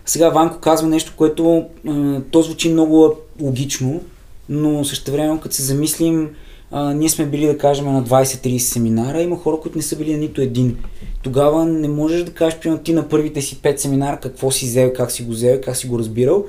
сега 0.07 0.29
Ванко 0.29 0.59
казва 0.59 0.89
нещо, 0.89 1.13
което 1.17 1.65
а, 1.89 2.21
то 2.31 2.43
звучи 2.43 2.73
много 2.73 3.15
логично, 3.41 4.01
но 4.49 4.85
същевременно 4.85 5.41
като 5.41 5.55
се 5.55 5.63
замислим, 5.63 6.31
а, 6.71 6.95
ние 6.95 7.09
сме 7.09 7.27
били 7.27 7.47
да 7.47 7.59
кажем 7.59 7.93
на 7.93 8.03
20-30 8.05 8.59
семинара, 8.59 9.23
има 9.23 9.37
хора, 9.37 9.57
които 9.63 9.79
не 9.79 9.83
са 9.83 9.97
били 9.97 10.13
на 10.13 10.19
нито 10.19 10.41
един. 10.41 10.77
Тогава 11.23 11.67
не 11.67 11.89
можеш 11.89 12.23
да 12.23 12.33
кажеш, 12.33 12.59
примерно 12.59 12.83
ти 12.83 12.93
на 12.93 13.09
първите 13.09 13.43
си 13.43 13.57
5 13.57 13.77
семинара 13.77 14.21
какво 14.21 14.51
си 14.51 14.67
взел, 14.67 14.93
как 14.93 15.11
си 15.11 15.23
го 15.23 15.33
взел, 15.33 15.61
как 15.65 15.77
си 15.77 15.87
го 15.87 15.99
разбирал. 15.99 16.45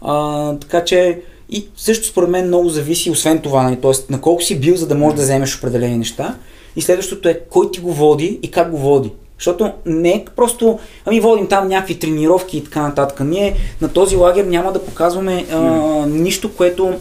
А, 0.00 0.56
така 0.56 0.84
че 0.84 1.20
и 1.50 1.68
също 1.76 2.06
според 2.06 2.30
мен 2.30 2.46
много 2.46 2.68
зависи, 2.68 3.10
освен 3.10 3.38
това, 3.38 3.62
нали, 3.62 3.76
т.е. 3.76 4.12
на 4.12 4.20
колко 4.20 4.42
си 4.42 4.60
бил, 4.60 4.76
за 4.76 4.86
да 4.86 4.94
можеш 4.94 5.16
да 5.16 5.22
вземеш 5.22 5.58
определени 5.58 5.98
неща. 5.98 6.38
И 6.76 6.82
следващото 6.82 7.28
е 7.28 7.40
кой 7.50 7.70
ти 7.70 7.80
го 7.80 7.92
води 7.92 8.38
и 8.42 8.50
как 8.50 8.70
го 8.70 8.78
води. 8.78 9.12
Защото 9.38 9.72
не 9.86 10.10
е 10.10 10.24
просто, 10.36 10.78
ами 11.04 11.20
водим 11.20 11.46
там 11.46 11.68
някакви 11.68 11.98
тренировки 11.98 12.56
и 12.56 12.64
така 12.64 12.82
нататък. 12.82 13.20
Ние 13.20 13.56
на 13.80 13.88
този 13.88 14.16
лагер 14.16 14.44
няма 14.44 14.72
да 14.72 14.84
показваме 14.84 15.46
а, 15.52 15.60
нищо, 16.06 16.54
което 16.56 16.94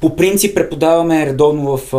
по 0.00 0.16
принцип 0.16 0.54
преподаваме 0.54 1.26
редовно 1.26 1.76
в, 1.76 1.90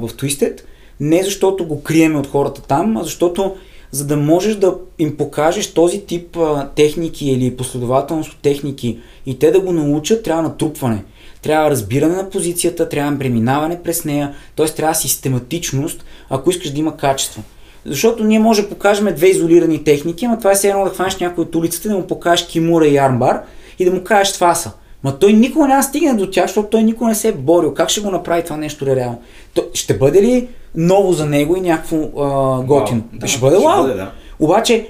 в 0.00 0.08
Twisted. 0.12 0.60
Не 1.00 1.22
защото 1.22 1.66
го 1.66 1.82
криеме 1.82 2.18
от 2.18 2.26
хората 2.26 2.62
там, 2.62 2.96
а 2.96 3.04
защото 3.04 3.56
за 3.90 4.06
да 4.06 4.16
можеш 4.16 4.54
да 4.54 4.74
им 4.98 5.16
покажеш 5.16 5.74
този 5.74 6.00
тип 6.00 6.36
а, 6.36 6.68
техники 6.76 7.30
или 7.30 7.56
последователност 7.56 8.32
от 8.32 8.38
техники 8.38 8.98
и 9.26 9.38
те 9.38 9.50
да 9.50 9.60
го 9.60 9.72
научат, 9.72 10.22
трябва 10.22 10.42
натрупване. 10.42 11.04
Трябва 11.42 11.70
разбиране 11.70 12.16
на 12.16 12.30
позицията, 12.30 12.88
трябва 12.88 13.18
преминаване 13.18 13.82
през 13.82 14.04
нея, 14.04 14.34
т.е. 14.56 14.66
трябва 14.66 14.94
систематичност, 14.94 16.04
ако 16.30 16.50
искаш 16.50 16.70
да 16.70 16.78
има 16.78 16.96
качество. 16.96 17.42
Защото 17.84 18.24
ние 18.24 18.38
може 18.38 18.62
да 18.62 18.68
покажем 18.68 19.14
две 19.14 19.26
изолирани 19.26 19.84
техники, 19.84 20.24
ама 20.24 20.38
това 20.38 20.52
е 20.52 20.54
все 20.54 20.68
едно 20.68 20.84
да 20.84 20.90
хванеш 20.90 21.16
някой 21.16 21.42
от 21.42 21.54
улицата, 21.54 21.88
да 21.88 21.94
му 21.94 22.06
покажеш 22.06 22.46
кимура 22.46 22.86
и 22.86 22.96
армбар 22.96 23.42
и 23.78 23.84
да 23.84 23.90
му 23.90 24.04
кажеш 24.04 24.34
това 24.34 24.54
са. 24.54 24.72
Ма 25.04 25.18
той 25.18 25.32
никога 25.32 25.68
няма 25.68 25.82
стигне 25.82 26.14
до 26.14 26.30
тях, 26.30 26.46
защото 26.46 26.68
той 26.68 26.82
никога 26.82 27.08
не 27.08 27.14
се 27.14 27.28
е 27.28 27.32
борил. 27.32 27.74
Как 27.74 27.88
ще 27.88 28.00
го 28.00 28.10
направи 28.10 28.44
това 28.44 28.56
нещо 28.56 28.86
реално? 28.86 29.20
То, 29.54 29.64
ще 29.74 29.98
бъде 29.98 30.22
ли 30.22 30.48
ново 30.74 31.12
за 31.12 31.26
него 31.26 31.56
и 31.56 31.60
някакво 31.60 31.96
а, 31.96 32.62
готино? 32.62 33.02
Да, 33.12 33.26
ще 33.26 33.40
бъде 33.40 33.56
вау. 33.56 33.86
да. 33.86 34.10
Обаче 34.38 34.88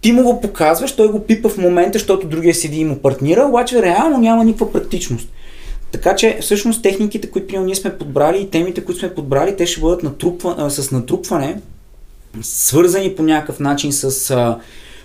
ти 0.00 0.12
му 0.12 0.22
го 0.22 0.40
показваш, 0.40 0.96
той 0.96 1.08
го 1.08 1.20
пипа 1.20 1.48
в 1.48 1.58
момента, 1.58 1.98
защото 1.98 2.26
другия 2.26 2.54
седи 2.54 2.80
и 2.80 2.84
му 2.84 2.96
партнира, 2.96 3.44
обаче 3.44 3.82
реално 3.82 4.18
няма 4.18 4.44
никаква 4.44 4.72
практичност. 4.72 5.28
Така 5.92 6.16
че 6.16 6.38
всъщност 6.40 6.82
техниките, 6.82 7.30
които 7.30 7.46
примерно, 7.46 7.66
ние 7.66 7.74
сме 7.74 7.98
подбрали 7.98 8.40
и 8.40 8.50
темите, 8.50 8.84
които 8.84 8.98
сме 8.98 9.14
подбрали, 9.14 9.56
те 9.56 9.66
ще 9.66 9.80
бъдат 9.80 10.02
натрупва, 10.02 10.54
а, 10.58 10.70
с 10.70 10.90
натрупване, 10.90 11.60
свързани 12.42 13.14
по 13.14 13.22
някакъв 13.22 13.60
начин 13.60 13.92
с 13.92 14.30
а, 14.30 14.58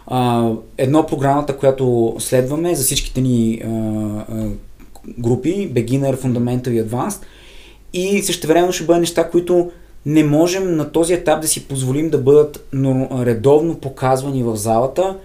а, 0.07 0.49
едно 0.77 1.05
програмата, 1.05 1.57
която 1.57 2.15
следваме 2.19 2.75
за 2.75 2.83
всичките 2.83 3.21
ни 3.21 3.61
а, 3.63 3.67
а, 3.67 4.47
групи, 5.19 5.69
Beginner, 5.73 6.17
Fundamental 6.17 6.69
и 6.69 6.83
Advanced. 6.83 7.21
И 7.93 8.21
същевременно 8.21 8.71
ще 8.71 8.83
бъдат 8.83 8.99
неща, 8.99 9.29
които 9.29 9.71
не 10.05 10.23
можем 10.23 10.75
на 10.75 10.91
този 10.91 11.13
етап 11.13 11.41
да 11.41 11.47
си 11.47 11.67
позволим 11.67 12.09
да 12.09 12.17
бъдат 12.17 12.67
но- 12.73 13.09
редовно 13.25 13.75
показвани 13.75 14.43
в 14.43 14.55
залата, 14.55 15.17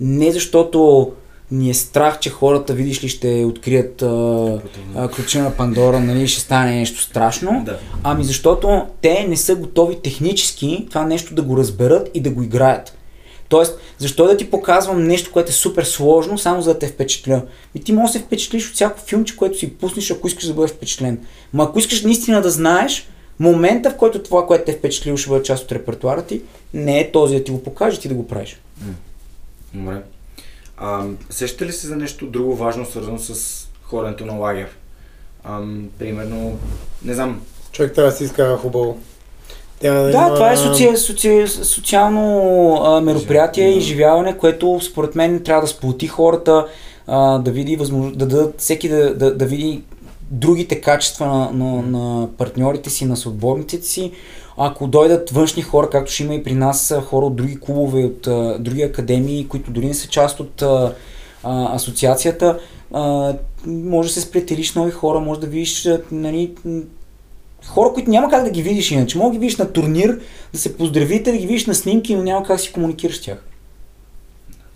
не 0.00 0.32
защото 0.32 1.12
ни 1.50 1.70
е 1.70 1.74
страх, 1.74 2.18
че 2.18 2.30
хората, 2.30 2.74
видиш 2.74 3.04
ли, 3.04 3.08
ще 3.08 3.44
открият 3.44 4.02
а, 4.02 4.60
а, 4.94 5.08
ключа 5.08 5.42
на 5.42 5.50
Пандора, 5.50 6.00
нали, 6.00 6.28
ще 6.28 6.40
стане 6.40 6.76
нещо 6.76 7.00
страшно. 7.00 7.62
Да. 7.66 7.78
Ами 8.02 8.24
защото 8.24 8.82
те 9.00 9.26
не 9.28 9.36
са 9.36 9.54
готови 9.54 9.96
технически 10.02 10.86
това 10.90 11.04
нещо 11.04 11.34
да 11.34 11.42
го 11.42 11.56
разберат 11.56 12.10
и 12.14 12.20
да 12.20 12.30
го 12.30 12.42
играят. 12.42 12.96
Тоест, 13.48 13.78
защо 13.98 14.26
да 14.26 14.36
ти 14.36 14.50
показвам 14.50 15.04
нещо, 15.04 15.32
което 15.32 15.50
е 15.50 15.52
супер 15.52 15.84
сложно, 15.84 16.38
само 16.38 16.62
за 16.62 16.72
да 16.72 16.78
те 16.78 16.86
впечатля? 16.86 17.42
И 17.74 17.80
ти 17.80 17.92
можеш 17.92 18.12
да 18.12 18.18
се 18.18 18.24
впечатлиш 18.24 18.68
от 18.68 18.74
всяко 18.74 19.00
филмче, 19.00 19.36
което 19.36 19.58
си 19.58 19.74
пуснеш, 19.74 20.10
ако 20.10 20.26
искаш 20.26 20.46
да 20.46 20.54
бъдеш 20.54 20.70
впечатлен. 20.70 21.18
Ма 21.52 21.64
ако 21.64 21.78
искаш 21.78 22.02
наистина 22.02 22.42
да 22.42 22.50
знаеш, 22.50 23.08
момента, 23.38 23.90
в 23.90 23.96
който 23.96 24.22
това, 24.22 24.46
което 24.46 24.64
те 24.64 24.72
е 24.72 24.76
впечатлило, 24.76 25.16
ще 25.16 25.30
бъде 25.30 25.44
част 25.44 25.64
от 25.64 25.72
репертуара 25.72 26.22
ти, 26.22 26.42
не 26.74 27.00
е 27.00 27.12
този 27.12 27.36
да 27.36 27.44
ти 27.44 27.50
го 27.50 27.62
покаже, 27.62 28.00
ти 28.00 28.08
да 28.08 28.14
го 28.14 28.26
правиш. 28.26 28.60
Добре. 29.74 30.02
А, 30.76 31.06
сещате 31.30 31.66
ли 31.66 31.72
се 31.72 31.86
за 31.86 31.96
нещо 31.96 32.26
друго 32.26 32.56
важно, 32.56 32.86
свързано 32.86 33.18
с 33.18 33.60
ходенето 33.82 34.26
на 34.26 34.32
лагер? 34.32 34.68
Примерно, 35.98 36.58
не 37.02 37.14
знам, 37.14 37.40
Човек 37.74 37.94
трябва 37.94 38.10
да 38.10 38.16
си 38.16 38.24
изкара 38.24 38.56
хубаво. 38.56 39.00
Да, 39.82 40.02
Да, 40.02 40.10
има... 40.10 40.34
това 40.34 40.52
е 40.52 40.56
соци... 40.56 40.96
Соци... 40.96 41.44
социално 41.46 42.82
а, 42.84 43.00
мероприятие 43.00 43.68
и 43.68 43.78
изживяване, 43.78 44.38
което 44.38 44.80
според 44.82 45.14
мен 45.14 45.42
трябва 45.42 45.62
да 45.62 45.68
сплоти 45.68 46.06
хората, 46.06 46.66
а, 47.06 47.38
да 47.38 47.50
види 47.50 47.76
възможност, 47.76 48.18
да 48.18 48.26
дадат 48.26 48.54
всеки 48.60 48.88
да, 48.88 49.14
да, 49.14 49.34
да 49.34 49.46
види 49.46 49.82
другите 50.30 50.80
качества 50.80 51.26
на, 51.26 51.50
на, 51.52 51.82
на 51.82 52.28
партньорите 52.38 52.90
си, 52.90 53.04
на 53.04 53.16
съотборниците 53.16 53.86
си. 53.86 54.12
Ако 54.56 54.86
дойдат 54.86 55.30
външни 55.30 55.62
хора, 55.62 55.90
както 55.90 56.12
ще 56.12 56.22
има 56.22 56.34
и 56.34 56.42
при 56.42 56.54
нас 56.54 56.94
хора 57.04 57.26
от 57.26 57.36
други 57.36 57.60
клубове, 57.60 58.04
от 58.04 58.26
а, 58.26 58.58
други 58.58 58.82
академии, 58.82 59.48
които 59.48 59.70
дори 59.70 59.86
не 59.86 59.94
са 59.94 60.08
част 60.08 60.40
от 60.40 60.62
а, 60.62 60.94
а, 61.42 61.74
асоциацията, 61.74 62.58
а, 62.92 63.34
може 63.66 64.08
да 64.08 64.14
се 64.14 64.20
сприятелиш 64.20 64.72
с 64.72 64.74
нови 64.74 64.90
хора, 64.90 65.20
може 65.20 65.40
да 65.40 65.46
видиш 65.46 65.88
нали, 66.12 66.52
хора, 67.66 67.92
които 67.94 68.10
няма 68.10 68.30
как 68.30 68.44
да 68.44 68.50
ги 68.50 68.62
видиш 68.62 68.90
иначе. 68.90 69.18
Може 69.18 69.28
да 69.28 69.32
ги 69.32 69.38
видиш 69.38 69.56
на 69.56 69.72
турнир, 69.72 70.20
да 70.52 70.58
се 70.58 70.76
поздравите, 70.76 71.32
да 71.32 71.38
ги 71.38 71.46
видиш 71.46 71.66
на 71.66 71.74
снимки, 71.74 72.16
но 72.16 72.22
няма 72.22 72.46
как 72.46 72.56
да 72.56 72.62
си 72.62 72.72
комуникираш 72.72 73.16
с 73.16 73.22
тях. 73.22 73.44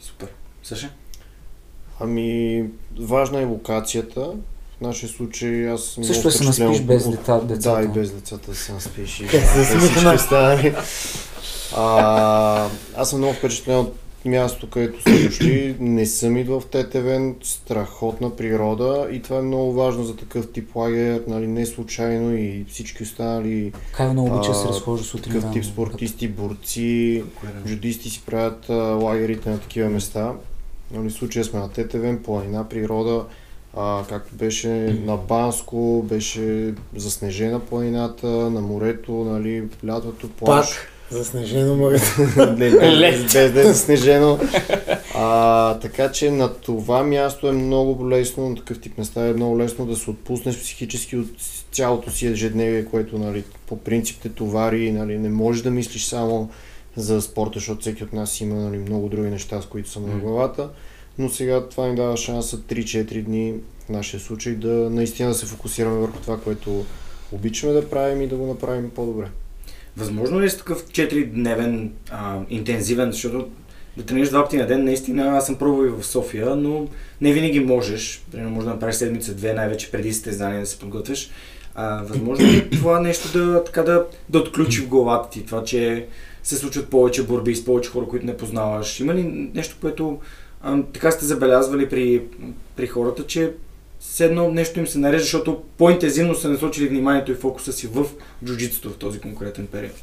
супер. 0.01 0.29
Също? 0.63 0.89
Ами, 2.01 2.65
важна 3.01 3.41
е 3.41 3.45
локацията. 3.45 4.21
В 4.79 4.81
нашия 4.81 5.09
случай 5.09 5.71
аз 5.71 5.83
съм 5.83 6.05
Също 6.05 6.23
да 6.23 6.33
се 6.33 6.45
наспиш 6.45 6.81
без 6.81 7.09
дета, 7.09 7.41
децата. 7.45 7.81
Да, 7.81 7.85
и 7.85 7.89
без 7.89 8.11
децата 8.11 8.51
да 8.51 8.57
се 8.57 8.73
наспиш. 8.73 9.21
И 9.21 9.25
и 9.25 9.27
всички 9.27 10.07
останали. 10.15 10.75
А, 11.77 12.69
аз 12.97 13.11
съм 13.11 13.19
много 13.19 13.35
впечатлен 13.35 13.77
от 13.77 13.95
място, 14.29 14.71
където 14.71 15.03
са 15.03 15.25
дошли. 15.25 15.77
Не 15.81 16.07
съм 16.07 16.37
идвал 16.37 16.61
в 16.61 16.67
Тетевен, 16.67 17.37
страхотна 17.43 18.37
природа 18.37 19.09
и 19.13 19.23
това 19.23 19.39
е 19.39 19.43
много 19.43 19.73
важно 19.73 20.05
за 20.05 20.17
такъв 20.17 20.53
тип 20.53 20.77
лагер, 20.77 21.23
нали, 21.29 21.47
не 21.47 21.67
случайно 21.67 22.37
и 22.37 22.65
всички 22.69 23.03
останали 23.03 23.73
Кай 23.93 24.13
много 24.13 24.35
обича 24.37 24.55
се 24.55 24.69
разхожда 24.69 25.05
сутрин. 25.05 25.33
такъв 25.33 25.53
тип 25.53 25.65
спортисти, 25.65 26.29
борци, 26.29 27.25
жудисти 27.67 28.11
си 28.11 28.23
правят 28.27 28.71
а, 28.71 28.75
лагерите 28.75 29.51
на 29.51 29.59
такива 29.59 29.91
места. 29.91 30.33
Нали, 30.91 31.09
в 31.09 31.13
случая 31.13 31.45
сме 31.45 31.61
на 31.61 31.71
Тетевен, 31.71 32.23
планина, 32.23 32.69
природа, 32.69 33.25
а, 33.77 34.05
както 34.09 34.35
беше 34.35 34.69
на 35.05 35.17
Банско, 35.17 36.05
беше 36.09 36.75
заснежена 36.97 37.61
планината, 37.61 38.27
на 38.27 38.61
морето, 38.61 39.13
нали, 39.13 39.69
лятото, 39.87 40.29
плаж. 40.29 40.69
Пак 40.69 40.93
заснежено 41.11 41.77
море. 41.77 41.99
не, 42.57 42.71
без, 42.71 43.33
без 43.33 43.53
да 43.53 43.61
е 43.61 43.73
заснежено. 43.73 44.39
А, 45.15 45.79
така 45.79 46.13
че 46.13 46.31
на 46.31 46.55
това 46.55 47.03
място 47.03 47.49
е 47.49 47.53
много 47.53 48.11
лесно, 48.11 48.49
на 48.49 48.57
такъв 48.57 48.81
тип 48.81 48.99
места 48.99 49.29
е 49.29 49.33
много 49.33 49.59
лесно 49.59 49.87
да 49.87 49.97
се 49.97 50.11
отпуснеш 50.11 50.59
психически 50.59 51.17
от 51.17 51.29
цялото 51.73 52.11
си 52.11 52.27
ежедневие, 52.27 52.85
което 52.85 53.19
нали, 53.19 53.45
по 53.67 53.79
принцип 53.79 54.19
те 54.23 54.29
товари, 54.29 54.93
нали, 54.93 55.19
не 55.19 55.29
можеш 55.29 55.63
да 55.63 55.71
мислиш 55.71 56.05
само 56.05 56.51
за 56.97 57.23
спорта, 57.23 57.59
защото 57.59 57.81
всеки 57.81 58.05
от 58.05 58.13
нас 58.13 58.41
има 58.41 58.55
нали, 58.55 58.79
много 58.79 59.09
други 59.09 59.31
неща, 59.31 59.63
с 59.63 59.67
които 59.67 59.91
са 59.91 60.01
на 60.01 60.19
главата. 60.19 60.69
Но 61.19 61.29
сега 61.29 61.69
това 61.69 61.87
ни 61.87 61.97
дава 61.97 62.17
шанса 62.17 62.59
3-4 62.59 63.23
дни 63.23 63.55
в 63.87 63.89
нашия 63.89 64.21
случай 64.21 64.55
да 64.55 64.69
наистина 64.69 65.29
да 65.29 65.35
се 65.35 65.47
фокусираме 65.47 65.99
върху 65.99 66.19
това, 66.19 66.41
което 66.41 66.85
обичаме 67.33 67.73
да 67.73 67.91
правим 67.91 68.23
и 68.23 68.27
да 68.27 68.37
го 68.37 68.47
направим 68.47 68.91
по-добре. 68.91 69.27
Възможно 69.99 70.41
ли 70.41 70.47
е 70.47 70.51
с 70.51 70.57
такъв 70.57 70.85
4-дневен 70.85 71.89
а, 72.11 72.39
интензивен, 72.51 73.13
защото 73.13 73.49
да 73.97 74.05
тренираш 74.05 74.29
два 74.29 74.45
пъти 74.45 74.57
на 74.57 74.67
ден, 74.67 74.85
наистина 74.85 75.37
аз 75.37 75.47
съм 75.47 75.57
пробвал 75.57 75.87
и 75.87 75.89
в 75.89 76.05
София, 76.05 76.57
но 76.57 76.89
не 77.21 77.33
винаги 77.33 77.61
можеш. 77.61 78.23
Примерно 78.33 78.51
може 78.51 78.67
да 78.67 78.73
направиш 78.73 78.97
седмица-две, 78.97 79.53
най-вече 79.53 79.91
преди 79.91 80.13
състезание 80.13 80.61
да 80.61 80.67
се 80.67 80.79
подготвиш. 80.79 81.31
А, 81.75 82.03
възможно 82.03 82.47
ли 82.47 82.57
е 82.57 82.71
това 82.71 83.01
нещо 83.01 83.39
да, 83.39 83.65
така 83.65 83.83
да, 83.83 84.07
да 84.29 84.39
отключи 84.39 84.81
в 84.81 84.89
главата 84.89 85.31
ти? 85.31 85.47
Това, 85.47 85.65
че 85.65 86.07
се 86.43 86.57
случват 86.57 86.89
повече 86.89 87.23
борби 87.23 87.55
с 87.55 87.65
повече 87.65 87.91
хора, 87.91 88.07
които 88.09 88.27
не 88.27 88.37
познаваш. 88.37 89.01
Има 89.01 89.15
ли 89.15 89.51
нещо, 89.55 89.77
което 89.81 90.19
а, 90.63 90.83
така 90.83 91.11
сте 91.11 91.25
забелязвали 91.25 91.89
при, 91.89 92.23
при 92.77 92.87
хората, 92.87 93.27
че 93.27 93.53
все 94.01 94.29
нещо 94.29 94.81
им 94.81 94.87
се 94.87 94.99
нарежда, 94.99 95.23
защото 95.23 95.63
по-интензивно 95.79 96.35
са 96.35 96.49
насочили 96.49 96.89
вниманието 96.89 97.33
и 97.33 97.35
фокуса 97.35 97.73
си 97.73 97.87
в 97.87 98.07
джуджитото 98.45 98.91
в 98.91 98.97
този 98.97 99.21
конкретен 99.21 99.67
период. 99.67 99.97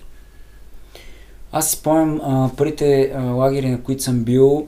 Аз 1.52 1.70
си 1.70 1.78
спомням 1.78 2.22
а, 2.24 2.50
първите 2.58 3.14
а, 3.16 3.22
лагери, 3.22 3.70
на 3.70 3.82
които 3.82 4.04
съм 4.04 4.24
бил. 4.24 4.68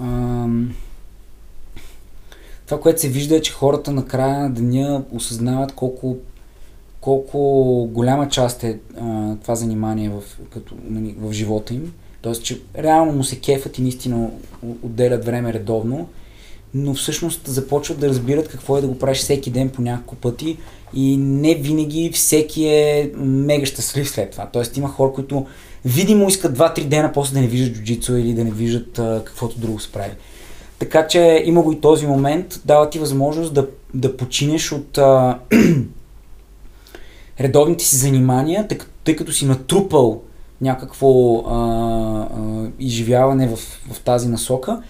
ам, 0.00 0.74
това, 2.66 2.80
което 2.80 3.00
се 3.00 3.08
вижда 3.08 3.36
е, 3.36 3.42
че 3.42 3.52
хората 3.52 3.90
на 3.90 4.06
края 4.06 4.40
на 4.40 4.50
деня 4.50 5.04
осъзнават 5.12 5.72
колко, 5.72 6.16
колко 7.00 7.38
голяма 7.92 8.28
част 8.28 8.64
е 8.64 8.78
а, 9.00 9.36
това 9.42 9.54
занимание 9.54 10.10
в, 10.10 10.22
като, 10.50 10.74
нали, 10.84 11.14
в 11.18 11.32
живота 11.32 11.74
им. 11.74 11.92
Тоест, 12.20 12.44
че 12.44 12.60
реално 12.78 13.12
му 13.12 13.24
се 13.24 13.40
кефат 13.40 13.78
и 13.78 13.82
наистина 13.82 14.30
отделят 14.82 15.24
време 15.24 15.52
редовно, 15.52 16.08
но 16.76 16.94
всъщност 16.94 17.46
започват 17.46 18.00
да 18.00 18.08
разбират 18.08 18.48
какво 18.48 18.78
е 18.78 18.80
да 18.80 18.86
го 18.86 18.98
правиш 18.98 19.18
всеки 19.18 19.50
ден 19.50 19.68
по 19.68 19.82
няколко 19.82 20.14
пъти 20.14 20.56
и 20.94 21.16
не 21.16 21.54
винаги 21.54 22.10
всеки 22.14 22.66
е 22.66 23.10
мега 23.16 23.66
щастлив 23.66 24.10
след 24.10 24.30
това. 24.30 24.46
Тоест 24.52 24.76
има 24.76 24.88
хора, 24.88 25.12
които 25.12 25.46
видимо 25.84 26.28
искат 26.28 26.58
2-3 26.58 26.84
дена 26.84 27.12
после 27.14 27.34
да 27.34 27.40
не 27.40 27.46
виждат 27.46 27.76
джуджицу 27.76 28.16
или 28.16 28.34
да 28.34 28.44
не 28.44 28.50
виждат 28.50 28.98
а, 28.98 29.22
каквото 29.24 29.58
друго 29.58 29.80
се 29.80 29.92
прави. 29.92 30.12
Така 30.78 31.06
че 31.06 31.42
има 31.44 31.62
го 31.62 31.72
и 31.72 31.80
този 31.80 32.06
момент, 32.06 32.60
дава 32.64 32.90
ти 32.90 32.98
възможност 32.98 33.54
да, 33.54 33.66
да 33.94 34.16
починеш 34.16 34.72
от 34.72 34.98
а, 34.98 35.38
редовните 37.40 37.84
си 37.84 37.96
занимания, 37.96 38.68
тъй, 38.68 38.78
тъй 39.04 39.16
като 39.16 39.32
си 39.32 39.46
натрупал 39.46 40.22
някакво 40.60 41.38
а, 41.38 41.54
а, 41.54 42.70
изживяване 42.78 43.48
в, 43.48 43.56
в 43.92 44.00
тази 44.00 44.28
насока 44.28 44.82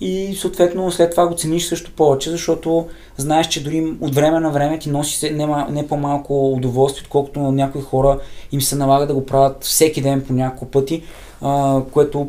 и 0.00 0.34
съответно 0.34 0.90
след 0.90 1.10
това 1.10 1.26
го 1.26 1.34
цениш 1.34 1.66
също 1.66 1.90
повече, 1.90 2.30
защото 2.30 2.88
знаеш, 3.16 3.48
че 3.48 3.64
дори 3.64 3.96
от 4.00 4.14
време 4.14 4.40
на 4.40 4.50
време 4.50 4.78
ти 4.78 4.90
носи 4.90 5.18
се 5.18 5.30
не, 5.30 5.66
не 5.70 5.88
по-малко 5.88 6.52
удоволствие, 6.52 7.02
отколкото 7.04 7.40
на 7.40 7.52
някои 7.52 7.82
хора 7.82 8.18
им 8.52 8.60
се 8.60 8.76
налага 8.76 9.06
да 9.06 9.14
го 9.14 9.26
правят 9.26 9.64
всеки 9.64 10.02
ден 10.02 10.24
по 10.26 10.32
няколко 10.32 10.66
пъти, 10.66 11.02
а, 11.40 11.80
което 11.92 12.28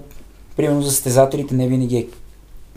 примерно 0.56 0.82
за 0.82 0.92
състезателите 0.92 1.56
не 1.56 1.68
винаги 1.68 1.98
е 1.98 2.08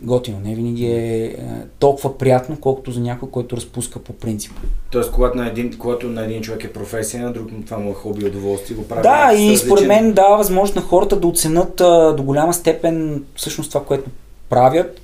готино, 0.02 0.40
не 0.44 0.54
винаги 0.54 0.86
е, 0.86 1.24
е 1.24 1.36
толкова 1.78 2.18
приятно, 2.18 2.56
колкото 2.60 2.92
за 2.92 3.00
някой, 3.00 3.30
който 3.30 3.56
разпуска 3.56 3.98
по 3.98 4.12
принцип. 4.12 4.52
Тоест, 4.90 5.12
когато 5.12 5.36
на 5.36 5.48
един, 5.48 5.78
когато 5.78 6.06
на 6.06 6.24
един 6.24 6.42
човек 6.42 6.64
е 6.64 6.72
професия, 6.72 7.24
на 7.24 7.32
друг 7.32 7.48
това 7.66 7.78
му 7.78 7.90
е 7.90 7.94
хоби 7.94 8.24
и 8.24 8.28
удоволствие, 8.28 8.76
го 8.76 8.88
прави. 8.88 9.02
Да, 9.02 9.32
и 9.34 9.36
различен- 9.36 9.66
според 9.66 9.86
мен 9.86 10.12
дава 10.12 10.36
възможност 10.36 10.76
на 10.76 10.82
хората 10.82 11.16
да 11.16 11.26
оценят 11.26 11.80
а, 11.80 12.12
до 12.12 12.22
голяма 12.22 12.54
степен 12.54 13.24
всъщност 13.36 13.70
това, 13.70 13.84
което 13.84 14.10
правят, 14.48 15.00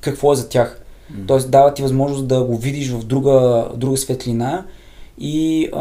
какво 0.00 0.32
е 0.32 0.36
за 0.36 0.48
тях. 0.48 0.80
М. 1.10 1.16
Тоест 1.26 1.50
дава 1.50 1.74
ти 1.74 1.82
възможност 1.82 2.26
да 2.26 2.42
го 2.44 2.56
видиш 2.56 2.90
в 2.90 3.04
друга, 3.04 3.68
в 3.72 3.76
друга 3.76 3.96
светлина 3.96 4.64
и 5.18 5.68
а, 5.72 5.80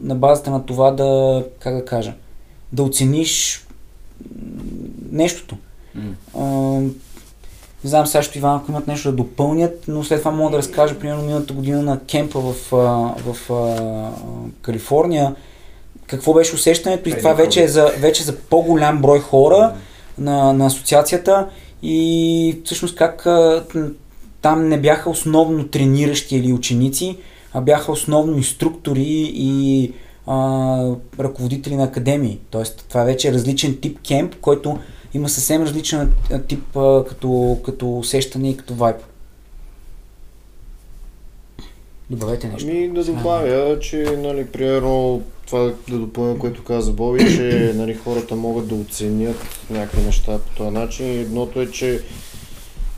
на 0.00 0.14
базата 0.14 0.50
на 0.50 0.66
това 0.66 0.90
да, 0.90 1.44
как 1.58 1.74
да 1.74 1.84
кажа, 1.84 2.12
да 2.72 2.82
оцениш 2.82 3.66
нещото. 5.12 5.56
М. 5.94 6.02
А, 6.38 6.44
не 7.84 7.90
знам 7.90 8.06
сега 8.06 8.22
ще 8.22 8.38
Иван, 8.38 8.56
ако 8.56 8.70
имат 8.70 8.86
нещо 8.86 9.10
да 9.10 9.16
допълнят, 9.16 9.84
но 9.88 10.04
след 10.04 10.18
това 10.18 10.30
мога 10.30 10.50
да 10.50 10.58
разкажа, 10.58 10.98
примерно 10.98 11.22
миналата 11.22 11.52
година 11.52 11.82
на 11.82 12.00
кемпа 12.00 12.40
в, 12.40 12.54
в 12.70 13.50
а, 13.50 14.10
Калифорния, 14.62 15.34
какво 16.06 16.34
беше 16.34 16.54
усещането 16.54 17.08
и 17.08 17.12
Преди 17.12 17.18
това 17.18 17.32
вече 17.32 17.62
е 17.62 17.68
за, 17.68 17.92
вече 17.98 18.22
за 18.22 18.36
по-голям 18.36 19.02
брой 19.02 19.20
хора 19.20 19.74
на, 20.18 20.52
на 20.52 20.66
асоциацията 20.66 21.46
и 21.84 22.60
всъщност 22.64 22.96
как 22.96 23.26
там 24.42 24.68
не 24.68 24.80
бяха 24.80 25.10
основно 25.10 25.68
трениращи 25.68 26.36
или 26.36 26.52
ученици, 26.52 27.16
а 27.52 27.60
бяха 27.60 27.92
основно 27.92 28.36
инструктори 28.36 29.32
и 29.34 29.92
а, 30.26 30.36
ръководители 31.20 31.76
на 31.76 31.84
академии. 31.84 32.38
Тоест 32.50 32.86
това 32.88 33.04
вече 33.04 33.28
е 33.28 33.32
различен 33.32 33.78
тип 33.80 33.98
кемп, 34.08 34.34
който 34.40 34.78
има 35.14 35.28
съвсем 35.28 35.62
различен 35.62 36.12
тип 36.48 36.76
а, 36.76 37.04
като, 37.04 37.58
като 37.64 37.98
усещане 37.98 38.50
и 38.50 38.56
като 38.56 38.74
вайб. 38.74 38.96
Добавете 42.10 42.48
нещо. 42.48 42.68
Ами 42.70 42.88
да 42.88 43.04
добавя, 43.04 43.78
че, 43.80 43.96
нали, 44.18 44.46
примерно, 44.46 45.22
това 45.46 45.72
да 45.88 45.98
допълня, 45.98 46.38
което 46.38 46.64
каза 46.64 46.92
Боби, 46.92 47.36
че 47.36 47.72
нали, 47.74 47.94
хората 47.94 48.36
могат 48.36 48.68
да 48.68 48.74
оценят 48.74 49.36
някакви 49.70 50.02
неща 50.02 50.38
по 50.38 50.56
този 50.56 50.70
начин. 50.70 51.06
Едното 51.06 51.60
е, 51.60 51.70
че 51.70 52.00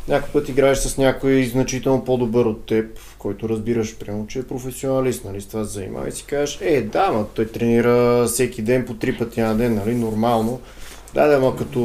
някой 0.09 0.31
път 0.33 0.49
играеш 0.49 0.79
с 0.79 0.99
някой 0.99 1.45
значително 1.45 2.05
по-добър 2.05 2.45
от 2.45 2.67
теб, 2.67 2.99
който 3.19 3.49
разбираш, 3.49 3.97
прямо, 3.97 4.27
че 4.27 4.39
е 4.39 4.47
професионалист, 4.47 5.25
нали, 5.25 5.41
с 5.41 5.47
това 5.47 5.65
се 5.65 5.71
занимава 5.71 6.09
и 6.09 6.13
си 6.13 6.25
кажеш, 6.25 6.59
е, 6.61 6.83
да, 6.83 7.11
ма 7.11 7.27
той 7.35 7.47
тренира 7.47 8.27
всеки 8.27 8.63
ден 8.63 8.87
по 8.87 8.95
три 8.95 9.19
пъти 9.19 9.41
на 9.41 9.57
ден, 9.57 9.75
нали, 9.75 9.95
нормално. 9.95 10.61
Да, 11.15 11.27
да, 11.27 11.41
ма 11.41 11.57
като 11.57 11.81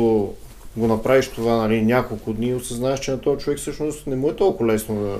го 0.77 0.87
направиш 0.87 1.27
това, 1.27 1.55
нали, 1.55 1.81
няколко 1.81 2.33
дни, 2.33 2.53
осъзнаеш, 2.53 2.99
че 2.99 3.11
на 3.11 3.21
този 3.21 3.43
човек 3.43 3.59
всъщност 3.59 4.07
не 4.07 4.15
му 4.15 4.29
е 4.29 4.35
толкова 4.35 4.73
лесно 4.73 4.95
да, 4.95 5.17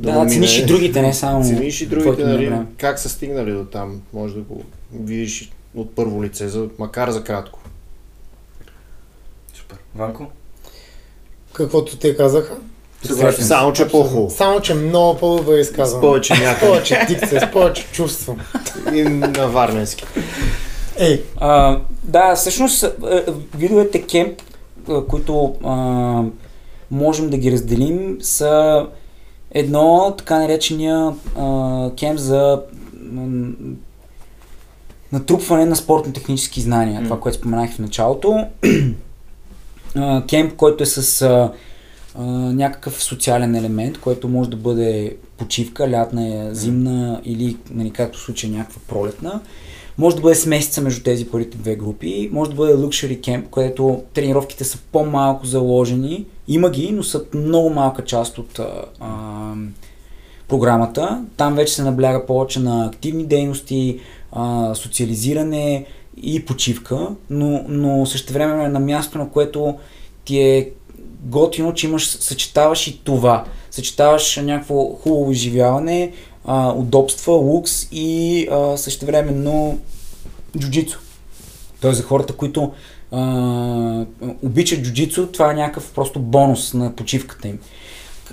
Да, 0.00 0.24
да, 0.24 0.30
цениш 0.30 0.58
и 0.58 0.66
другите, 0.66 1.02
не 1.02 1.14
само 1.14 1.44
Цениш 1.44 1.80
и 1.80 1.86
другите, 1.86 2.24
нали, 2.24 2.52
как 2.78 2.98
са 2.98 3.08
стигнали 3.08 3.52
до 3.52 3.64
там. 3.64 4.02
Може 4.12 4.34
да 4.34 4.40
го 4.40 4.62
видиш 4.92 5.52
от 5.74 5.94
първо 5.94 6.24
лице, 6.24 6.48
за, 6.48 6.68
макар 6.78 7.10
за 7.10 7.24
кратко. 7.24 7.58
Супер. 9.54 9.78
Ванко? 9.94 10.26
Каквото 11.52 11.96
те 11.96 12.16
казаха. 12.16 12.54
Съгласен. 13.02 13.44
Само, 13.44 13.72
че 13.72 13.82
е 13.82 13.88
по-хубаво. 13.88 14.30
Само, 14.30 14.60
че 14.60 14.74
много 14.74 15.18
по-добре 15.18 15.58
е 15.58 15.64
С 15.64 16.00
повече 16.00 16.34
С 16.34 16.40
някъде. 16.40 16.66
повече 16.72 17.04
дикция, 17.08 17.40
с 17.40 17.52
повече 17.52 17.86
чувство. 17.92 18.36
И 18.92 19.02
на 19.02 19.48
Варненски. 19.48 20.04
Ей, 20.96 21.22
А, 21.36 21.80
да, 22.02 22.34
всъщност 22.34 22.82
а, 22.82 23.24
видовете 23.56 24.02
кемп, 24.02 24.40
които 25.08 25.54
а, 25.64 26.22
можем 26.90 27.30
да 27.30 27.36
ги 27.36 27.52
разделим, 27.52 28.18
са 28.20 28.86
едно 29.54 30.14
така 30.18 30.38
наречения 30.38 31.14
а, 31.38 31.90
кемп 31.96 32.18
за 32.18 32.62
натрупване 35.12 35.64
на 35.64 35.76
спортно-технически 35.76 36.60
знания, 36.60 37.00
М. 37.00 37.06
това, 37.06 37.20
което 37.20 37.38
споменах 37.38 37.72
в 37.72 37.78
началото. 37.78 38.46
Кемп, 40.28 40.56
който 40.56 40.82
е 40.82 40.86
с 40.86 41.22
а, 41.22 41.52
а, 42.14 42.22
някакъв 42.32 43.02
социален 43.02 43.54
елемент, 43.54 43.98
който 43.98 44.28
може 44.28 44.50
да 44.50 44.56
бъде 44.56 45.16
почивка, 45.36 45.90
лятна, 45.90 46.54
зимна 46.54 47.20
или, 47.24 47.56
нали, 47.70 47.90
както 47.90 48.18
случай 48.18 48.50
някаква 48.50 48.80
пролетна. 48.88 49.40
Може 49.98 50.16
да 50.16 50.22
бъде 50.22 50.34
смесица 50.34 50.80
между 50.80 51.02
тези 51.02 51.26
първите 51.26 51.58
две 51.58 51.76
групи. 51.76 52.30
Може 52.32 52.50
да 52.50 52.56
бъде 52.56 52.74
luxury 52.74 53.20
camp, 53.20 53.50
където 53.50 54.02
тренировките 54.14 54.64
са 54.64 54.78
по-малко 54.92 55.46
заложени. 55.46 56.26
Има 56.48 56.70
ги, 56.70 56.92
но 56.92 57.02
са 57.02 57.24
много 57.34 57.70
малка 57.70 58.04
част 58.04 58.38
от 58.38 58.60
а, 59.00 59.54
програмата. 60.48 61.24
Там 61.36 61.54
вече 61.54 61.72
се 61.72 61.82
набляга 61.82 62.26
повече 62.26 62.60
на 62.60 62.86
активни 62.86 63.26
дейности, 63.26 64.00
а, 64.32 64.74
социализиране 64.74 65.86
и 66.22 66.44
почивка, 66.44 67.08
но, 67.30 67.64
но 67.68 68.06
време 68.30 68.64
е 68.64 68.68
на 68.68 68.80
място, 68.80 69.18
на 69.18 69.30
което 69.30 69.78
ти 70.24 70.38
е 70.38 70.70
готино, 71.20 71.74
че 71.74 71.86
имаш, 71.86 72.08
съчетаваш 72.08 72.86
и 72.86 73.00
това. 73.04 73.44
Съчетаваш 73.70 74.36
някакво 74.36 74.84
хубаво 74.84 75.32
изживяване, 75.32 76.12
а, 76.44 76.72
удобства, 76.72 77.32
лукс 77.32 77.88
и 77.92 78.48
а, 78.50 78.76
същевременно 78.76 79.78
джуджицу. 80.58 80.98
Тоест 81.80 81.96
за 81.96 82.02
хората, 82.02 82.32
които 82.32 82.72
а, 83.14 84.06
обичат 84.42 84.82
джуджицу, 84.82 85.26
това 85.26 85.50
е 85.50 85.54
някакъв 85.54 85.92
просто 85.94 86.18
бонус 86.18 86.74
на 86.74 86.96
почивката 86.96 87.48
им. 87.48 87.58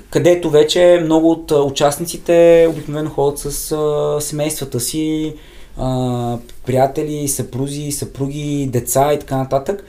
Където 0.09 0.49
вече 0.49 1.01
много 1.03 1.31
от 1.31 1.51
участниците 1.51 2.67
обикновено 2.69 3.09
ходят 3.09 3.39
с 3.39 3.71
а, 3.71 4.21
семействата 4.21 4.79
си, 4.79 5.33
а, 5.77 6.37
приятели, 6.65 7.27
съпрузи, 7.27 7.91
съпруги, 7.91 8.69
деца 8.71 9.13
и 9.13 9.19
така 9.19 9.37
нататък. 9.37 9.85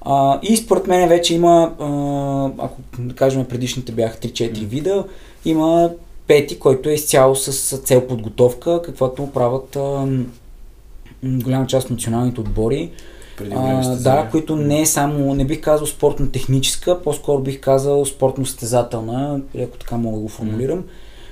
А, 0.00 0.40
и 0.42 0.56
според 0.56 0.86
мен 0.86 1.08
вече 1.08 1.34
има, 1.34 1.74
а, 1.80 2.64
ако 2.64 2.80
да 2.98 3.14
кажем 3.14 3.44
предишните 3.44 3.92
бяха 3.92 4.18
3-4 4.18 4.64
вида, 4.64 5.04
има 5.44 5.90
пети, 6.26 6.58
който 6.58 6.88
е 6.88 6.94
изцяло 6.94 7.36
с 7.36 7.78
цел 7.78 8.06
подготовка, 8.06 8.82
каквато 8.82 9.32
правят 9.32 9.76
а, 9.76 10.06
голяма 11.24 11.66
част 11.66 11.84
от 11.84 11.90
националните 11.90 12.40
отбори. 12.40 12.90
А, 13.54 13.96
да, 13.96 14.28
които 14.30 14.56
не 14.56 14.80
е 14.80 14.86
само, 14.86 15.34
не 15.34 15.44
бих 15.44 15.60
казал 15.60 15.86
спортно-техническа, 15.86 17.02
по-скоро 17.02 17.42
бих 17.42 17.60
казал 17.60 18.04
спортно-стезателна, 18.04 19.40
ако 19.62 19.78
така 19.78 19.96
мога 19.96 20.16
да 20.16 20.22
го 20.22 20.28
формулирам, 20.28 20.84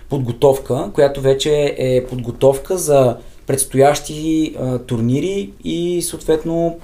подготовка, 0.08 0.90
която 0.94 1.20
вече 1.20 1.74
е 1.78 2.06
подготовка 2.06 2.78
за 2.78 3.16
предстоящи 3.46 4.54
а, 4.58 4.78
турнири 4.78 5.50
и 5.64 6.02
съответно 6.02 6.78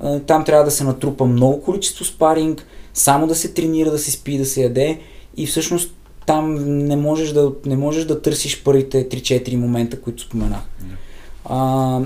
а, 0.00 0.18
там 0.18 0.44
трябва 0.44 0.64
да 0.64 0.70
се 0.70 0.84
натрупа 0.84 1.26
много 1.26 1.62
количество 1.62 2.04
спаринг, 2.04 2.66
само 2.94 3.26
да 3.26 3.34
се 3.34 3.54
тренира, 3.54 3.90
да 3.90 3.98
се 3.98 4.10
спи, 4.10 4.38
да 4.38 4.44
се 4.44 4.62
яде 4.62 4.98
и 5.36 5.46
всъщност 5.46 5.94
там 6.26 6.54
не 6.86 6.96
можеш 6.96 7.32
да, 7.32 7.52
не 7.66 7.76
можеш 7.76 8.04
да 8.04 8.22
търсиш 8.22 8.62
първите 8.62 9.08
3-4 9.08 9.56
момента, 9.56 10.00
които 10.00 10.22
споменах. 10.22 10.60
Yeah. 10.60 11.11
А, 11.44 12.00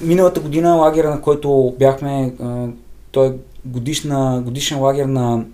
миналата 0.00 0.40
година 0.40 0.74
лагера, 0.74 1.10
на 1.10 1.22
който 1.22 1.74
бяхме, 1.78 2.34
а, 2.40 2.66
той 3.12 3.28
е 3.28 3.32
годишна, 3.64 4.42
годишен 4.44 4.80
лагер 4.80 5.04
на 5.04 5.44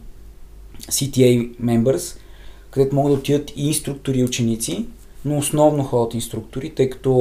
CTA 0.81 1.57
members, 1.57 2.18
където 2.70 2.96
могат 2.96 3.12
да 3.12 3.18
отидат 3.18 3.53
и 3.57 3.68
инструктори 3.68 4.18
и 4.18 4.25
ученици, 4.25 4.87
но 5.25 5.38
основно 5.38 5.85
ходят 5.85 6.14
инструктори, 6.14 6.70
тъй 6.70 6.90
като 6.90 7.20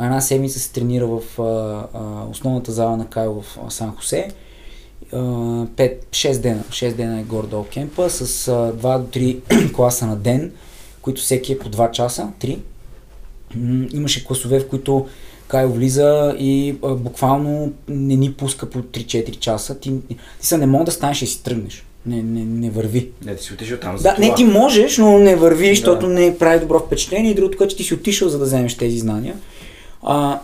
една 0.00 0.20
седмица 0.20 0.58
се 0.58 0.72
тренира 0.72 1.06
в 1.06 1.20
а, 1.38 1.42
а, 1.94 2.26
основната 2.30 2.72
зала 2.72 2.96
на 2.96 3.06
Кайл 3.06 3.42
в 3.42 3.72
Сан 3.72 3.94
Хосе. 3.96 4.30
5-6 5.12 6.40
дена, 6.40 6.62
6 6.70 6.94
дена 6.94 7.20
е 7.20 7.24
гордо 7.24 7.66
кемпа 7.72 8.10
с 8.10 8.48
а, 8.48 8.52
2 8.72 8.98
до 8.98 9.06
3 9.06 9.72
класа 9.74 10.06
на 10.06 10.16
ден, 10.16 10.52
които 11.02 11.20
всеки 11.20 11.52
е 11.52 11.58
по 11.58 11.68
2 11.68 11.90
часа, 11.90 12.28
3. 12.40 12.58
Имаше 13.94 14.24
класове, 14.24 14.60
в 14.60 14.68
които 14.68 15.06
Кайл 15.48 15.68
влиза 15.68 16.34
и 16.38 16.76
а, 16.82 16.94
буквално 16.94 17.72
не 17.88 18.16
ни 18.16 18.32
пуска 18.32 18.70
по 18.70 18.78
3-4 18.78 19.38
часа. 19.38 19.78
Ти, 19.78 19.92
ти 20.40 20.46
са 20.46 20.58
не 20.58 20.66
мога 20.66 20.84
да 20.84 20.92
станеш 20.92 21.22
и 21.22 21.26
си 21.26 21.42
тръгнеш. 21.42 21.84
Не, 22.06 22.22
не, 22.22 22.44
не 22.44 22.70
върви. 22.70 23.10
Не, 23.24 23.36
ти 23.36 23.44
си 23.44 23.52
отишъл 23.52 23.78
там 23.78 23.96
за 23.98 24.02
да, 24.02 24.14
това. 24.14 24.26
Не, 24.26 24.34
ти 24.34 24.44
можеш, 24.44 24.98
но 24.98 25.18
не 25.18 25.36
върви, 25.36 25.68
да. 25.68 25.74
защото 25.74 26.06
не 26.06 26.38
прави 26.38 26.60
добро 26.60 26.78
впечатление. 26.78 27.30
И 27.30 27.34
другото, 27.34 27.58
което 27.58 27.76
ти 27.76 27.84
си 27.84 27.94
отишъл 27.94 28.28
за 28.28 28.38
да 28.38 28.44
вземеш 28.44 28.76
тези 28.76 28.98
знания. 28.98 29.36
А, 30.02 30.38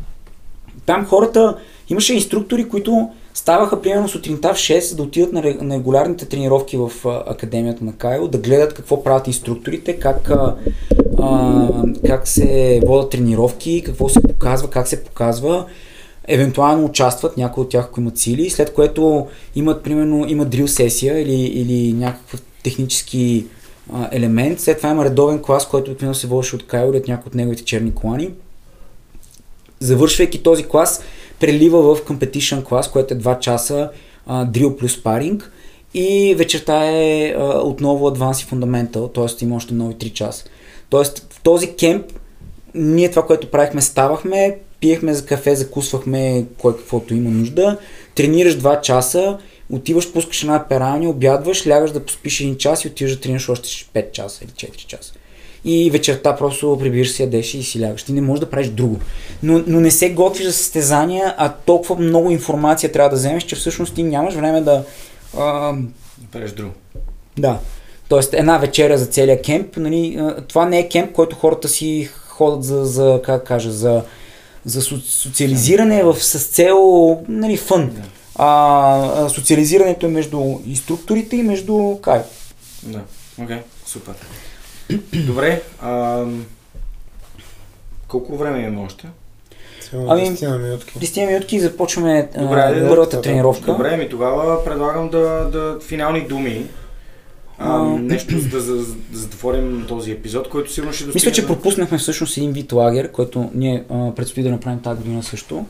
там 0.86 1.06
хората, 1.06 1.56
имаше 1.88 2.14
инструктори, 2.14 2.68
които 2.68 3.10
ставаха 3.34 3.82
примерно 3.82 4.08
сутринта 4.08 4.54
в 4.54 4.56
6 4.56 4.96
да 4.96 5.02
отидат 5.02 5.32
на, 5.32 5.42
на 5.60 5.74
регулярните 5.74 6.26
тренировки 6.26 6.76
в 6.76 6.92
а, 7.04 7.22
Академията 7.26 7.84
на 7.84 7.92
Кайл, 7.92 8.28
да 8.28 8.38
гледат 8.38 8.74
какво 8.74 9.04
правят 9.04 9.26
инструкторите, 9.26 9.98
как, 9.98 10.30
а, 10.30 10.56
а, 11.22 11.68
как 12.06 12.28
се 12.28 12.80
водят 12.86 13.10
тренировки, 13.10 13.82
какво 13.86 14.08
се 14.08 14.22
показва, 14.22 14.70
как 14.70 14.88
се 14.88 15.04
показва. 15.04 15.66
Евентуално 16.28 16.84
участват 16.84 17.36
някои 17.36 17.62
от 17.62 17.68
тях, 17.68 17.84
ако 17.84 18.00
имат 18.00 18.18
сили, 18.18 18.50
след 18.50 18.72
което 18.72 19.26
имат, 19.56 19.82
примерно, 19.82 20.28
има 20.28 20.44
дрил 20.44 20.68
сесия 20.68 21.20
или, 21.20 21.34
или 21.34 21.92
някакъв 21.92 22.42
технически 22.62 23.46
а, 23.92 24.08
елемент. 24.12 24.60
След 24.60 24.76
това 24.76 24.90
има 24.90 25.04
редовен 25.04 25.42
клас, 25.42 25.68
който 25.68 25.90
обикновено 25.90 26.14
се 26.14 26.26
водеше 26.26 26.56
от 26.56 26.66
Кайл 26.66 26.90
или 26.90 26.96
от 26.96 27.08
някои 27.08 27.28
от 27.28 27.34
неговите 27.34 27.64
черни 27.64 27.94
колани 27.94 28.30
завършвайки 29.82 30.42
този 30.42 30.64
клас, 30.64 31.02
прелива 31.40 31.94
в 31.94 32.04
competition 32.04 32.64
клас, 32.64 32.90
което 32.90 33.14
е 33.14 33.16
2 33.16 33.38
часа 33.38 33.90
а, 34.26 34.44
дрил 34.44 34.76
плюс 34.76 35.02
паринг 35.02 35.52
и 35.94 36.34
вечерта 36.38 36.84
е 36.84 37.34
а, 37.38 37.58
отново 37.58 38.10
Advanced 38.10 38.52
Fundamental, 38.52 39.14
т.е. 39.14 39.44
има 39.44 39.56
още 39.56 39.74
нови 39.74 39.94
3 39.94 40.12
часа. 40.12 40.44
Тоест 40.92 41.32
в 41.32 41.40
този 41.42 41.74
кемп 41.74 42.06
ние 42.74 43.10
това, 43.10 43.26
което 43.26 43.50
правихме, 43.50 43.82
ставахме, 43.82 44.58
пиехме 44.80 45.14
за 45.14 45.26
кафе, 45.26 45.54
закусвахме 45.56 46.44
кой 46.58 46.76
каквото 46.76 47.14
има 47.14 47.30
нужда, 47.30 47.78
тренираш 48.14 48.58
2 48.58 48.80
часа, 48.80 49.38
отиваш, 49.70 50.12
пускаш 50.12 50.42
една 50.42 50.68
пералня, 50.68 51.10
обядваш, 51.10 51.66
лягаш 51.66 51.90
да 51.90 52.06
поспиш 52.06 52.40
един 52.40 52.56
час 52.56 52.84
и 52.84 52.88
отиваш 52.88 53.14
да 53.14 53.20
тренираш 53.20 53.48
още 53.48 53.68
5 53.68 54.12
часа 54.12 54.44
или 54.44 54.50
4 54.50 54.76
часа 54.86 55.12
и 55.64 55.90
вечерта 55.90 56.36
просто 56.36 56.78
прибираш 56.80 57.10
си, 57.10 57.22
ядеш 57.22 57.54
и 57.54 57.62
си 57.62 57.80
лягаш. 57.80 58.02
Ти 58.02 58.12
не 58.12 58.20
можеш 58.20 58.40
да 58.40 58.50
правиш 58.50 58.68
друго. 58.68 58.98
Но, 59.42 59.62
но 59.66 59.80
не 59.80 59.90
се 59.90 60.10
готвиш 60.10 60.46
за 60.46 60.52
състезания, 60.52 61.34
а 61.38 61.52
толкова 61.52 61.96
много 61.96 62.30
информация 62.30 62.92
трябва 62.92 63.10
да 63.10 63.16
вземеш, 63.16 63.42
че 63.42 63.56
всъщност 63.56 63.94
ти 63.94 64.02
нямаш 64.02 64.34
време 64.34 64.60
да... 64.60 64.84
А... 65.38 65.74
правиш 66.32 66.52
друго. 66.52 66.72
Да. 67.38 67.58
Тоест 68.12 68.34
една 68.34 68.58
вечеря 68.58 68.98
за 68.98 69.06
целия 69.06 69.42
кемп. 69.42 69.76
Нали, 69.76 70.20
това 70.48 70.66
не 70.66 70.78
е 70.78 70.88
кемп, 70.88 71.12
който 71.12 71.36
хората 71.36 71.68
си 71.68 72.08
ходят 72.28 72.64
за, 72.64 72.84
за 72.84 73.20
как 73.24 73.44
кажа, 73.44 73.70
за, 73.70 74.02
за 74.64 74.82
социализиране 74.82 76.02
в, 76.02 76.14
с 76.14 76.46
цел 76.46 76.78
нали, 77.28 77.56
фън. 77.56 77.90
Да. 77.94 78.02
А, 78.34 79.28
социализирането 79.28 80.06
е 80.06 80.08
между 80.08 80.58
инструкторите 80.66 81.36
и 81.36 81.42
между 81.42 81.98
кай. 82.02 82.22
Да, 82.82 83.00
окей, 83.42 83.56
okay. 83.56 83.60
супер. 83.86 84.14
Добре. 85.26 85.62
А, 85.80 86.24
колко 88.08 88.36
време 88.36 88.60
имаме 88.60 88.86
още? 88.86 89.06
Ами, 90.08 90.20
10 90.20 90.62
минутки. 90.62 90.98
10 90.98 91.26
минутки 91.26 91.60
започваме 91.60 92.28
Добре, 92.38 92.86
първата 92.88 93.16
да, 93.16 93.22
тренировка. 93.22 93.72
Добре, 93.72 93.96
ми 93.96 94.08
тогава 94.08 94.64
предлагам 94.64 95.08
да, 95.08 95.48
да 95.52 95.78
финални 95.80 96.20
думи. 96.20 96.66
А, 97.64 97.82
нещо 97.98 98.38
за 98.38 98.48
да 98.56 98.60
за, 98.60 98.94
затворим 99.12 99.84
този 99.88 100.10
епизод, 100.10 100.48
който 100.48 100.72
сигурно 100.72 100.92
ще 100.92 101.04
достигне. 101.04 101.18
Мисля, 101.18 101.32
че 101.32 101.46
пропуснахме 101.46 101.98
всъщност 101.98 102.36
един 102.36 102.52
вид 102.52 102.72
лагер, 102.72 103.10
който 103.10 103.50
ние 103.54 103.84
а, 103.90 104.14
предстои 104.14 104.42
да 104.42 104.50
направим 104.50 104.80
тази 104.80 104.98
година 105.02 105.22
също. 105.22 105.66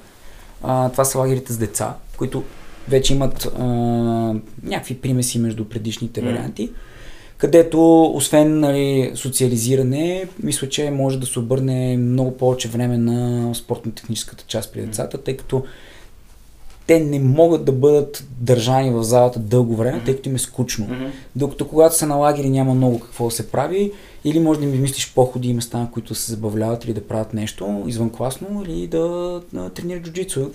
А, 0.62 0.88
това 0.88 1.04
са 1.04 1.18
лагерите 1.18 1.52
с 1.52 1.58
деца, 1.58 1.94
които 2.16 2.44
вече 2.88 3.14
имат 3.14 3.52
а, 3.58 3.64
някакви 4.62 4.94
примеси 4.94 5.38
между 5.38 5.64
предишните 5.64 6.20
mm. 6.20 6.24
варианти 6.24 6.70
където 7.42 8.04
освен 8.04 8.60
нали, 8.60 9.12
социализиране, 9.14 10.28
мисля, 10.42 10.68
че 10.68 10.90
може 10.90 11.20
да 11.20 11.26
се 11.26 11.38
обърне 11.38 11.96
много 11.96 12.36
повече 12.36 12.68
време 12.68 12.98
на 12.98 13.54
спортно-техническата 13.54 14.44
част 14.46 14.72
при 14.72 14.80
децата, 14.80 15.18
тъй 15.18 15.36
като 15.36 15.64
те 16.92 17.00
не 17.00 17.18
могат 17.18 17.64
да 17.64 17.72
бъдат 17.72 18.24
държани 18.40 18.90
в 18.90 19.02
залата 19.02 19.38
дълго 19.38 19.76
време, 19.76 19.98
mm-hmm. 19.98 20.04
тъй 20.04 20.16
като 20.16 20.28
им 20.28 20.34
е 20.34 20.38
скучно. 20.38 20.86
Mm-hmm. 20.86 21.10
Докато 21.36 21.68
когато 21.68 21.96
са 21.96 22.06
на 22.06 22.14
лагери 22.14 22.50
няма 22.50 22.74
много 22.74 23.00
какво 23.00 23.24
да 23.24 23.30
се 23.30 23.50
прави, 23.50 23.92
или 24.24 24.40
може 24.40 24.60
да 24.60 24.66
ми 24.66 24.78
мислиш 24.78 25.12
походи 25.14 25.48
и 25.48 25.54
места, 25.54 25.78
на 25.78 25.90
които 25.90 26.14
се 26.14 26.30
забавляват 26.30 26.84
или 26.84 26.92
да 26.92 27.06
правят 27.06 27.34
нещо 27.34 27.84
извън 27.86 28.10
класно, 28.10 28.64
или 28.68 28.86
да, 28.86 29.40
да 29.52 29.70
тренират 29.70 30.02
джуджицу 30.02 30.50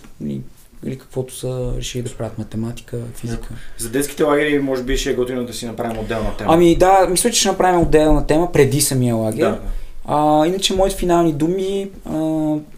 или 0.85 0.97
каквото 0.97 1.35
са 1.35 1.73
решили 1.77 2.03
да 2.03 2.09
правят 2.09 2.37
математика, 2.37 2.97
физика. 3.15 3.47
За 3.77 3.89
детските 3.89 4.23
лагери 4.23 4.59
може 4.59 4.83
би 4.83 4.97
ще 4.97 5.09
е 5.09 5.13
готино 5.13 5.45
да 5.45 5.53
си 5.53 5.65
направим 5.65 5.99
отделна 5.99 6.37
тема. 6.37 6.53
Ами 6.53 6.75
да, 6.75 7.07
мисля, 7.09 7.31
че 7.31 7.39
ще 7.39 7.49
направим 7.49 7.81
отделна 7.81 8.27
тема 8.27 8.51
преди 8.51 8.81
самия 8.81 9.15
лагер. 9.15 9.49
Да. 9.49 9.59
А, 10.05 10.47
иначе 10.47 10.75
моите 10.75 10.95
финални 10.95 11.33
думи, 11.33 11.89
а, 12.05 12.17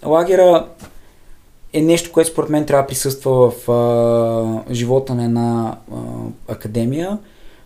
лагера 0.06 0.66
е 1.74 1.82
нещо, 1.82 2.12
което 2.12 2.30
според 2.30 2.50
мен 2.50 2.66
трябва 2.66 2.84
да 2.84 2.88
присъства 2.88 3.52
в 3.52 3.72
а, 3.72 4.74
живота 4.74 5.16
на 5.16 5.26
една 5.26 5.78
а, 5.92 5.96
академия. 6.48 7.18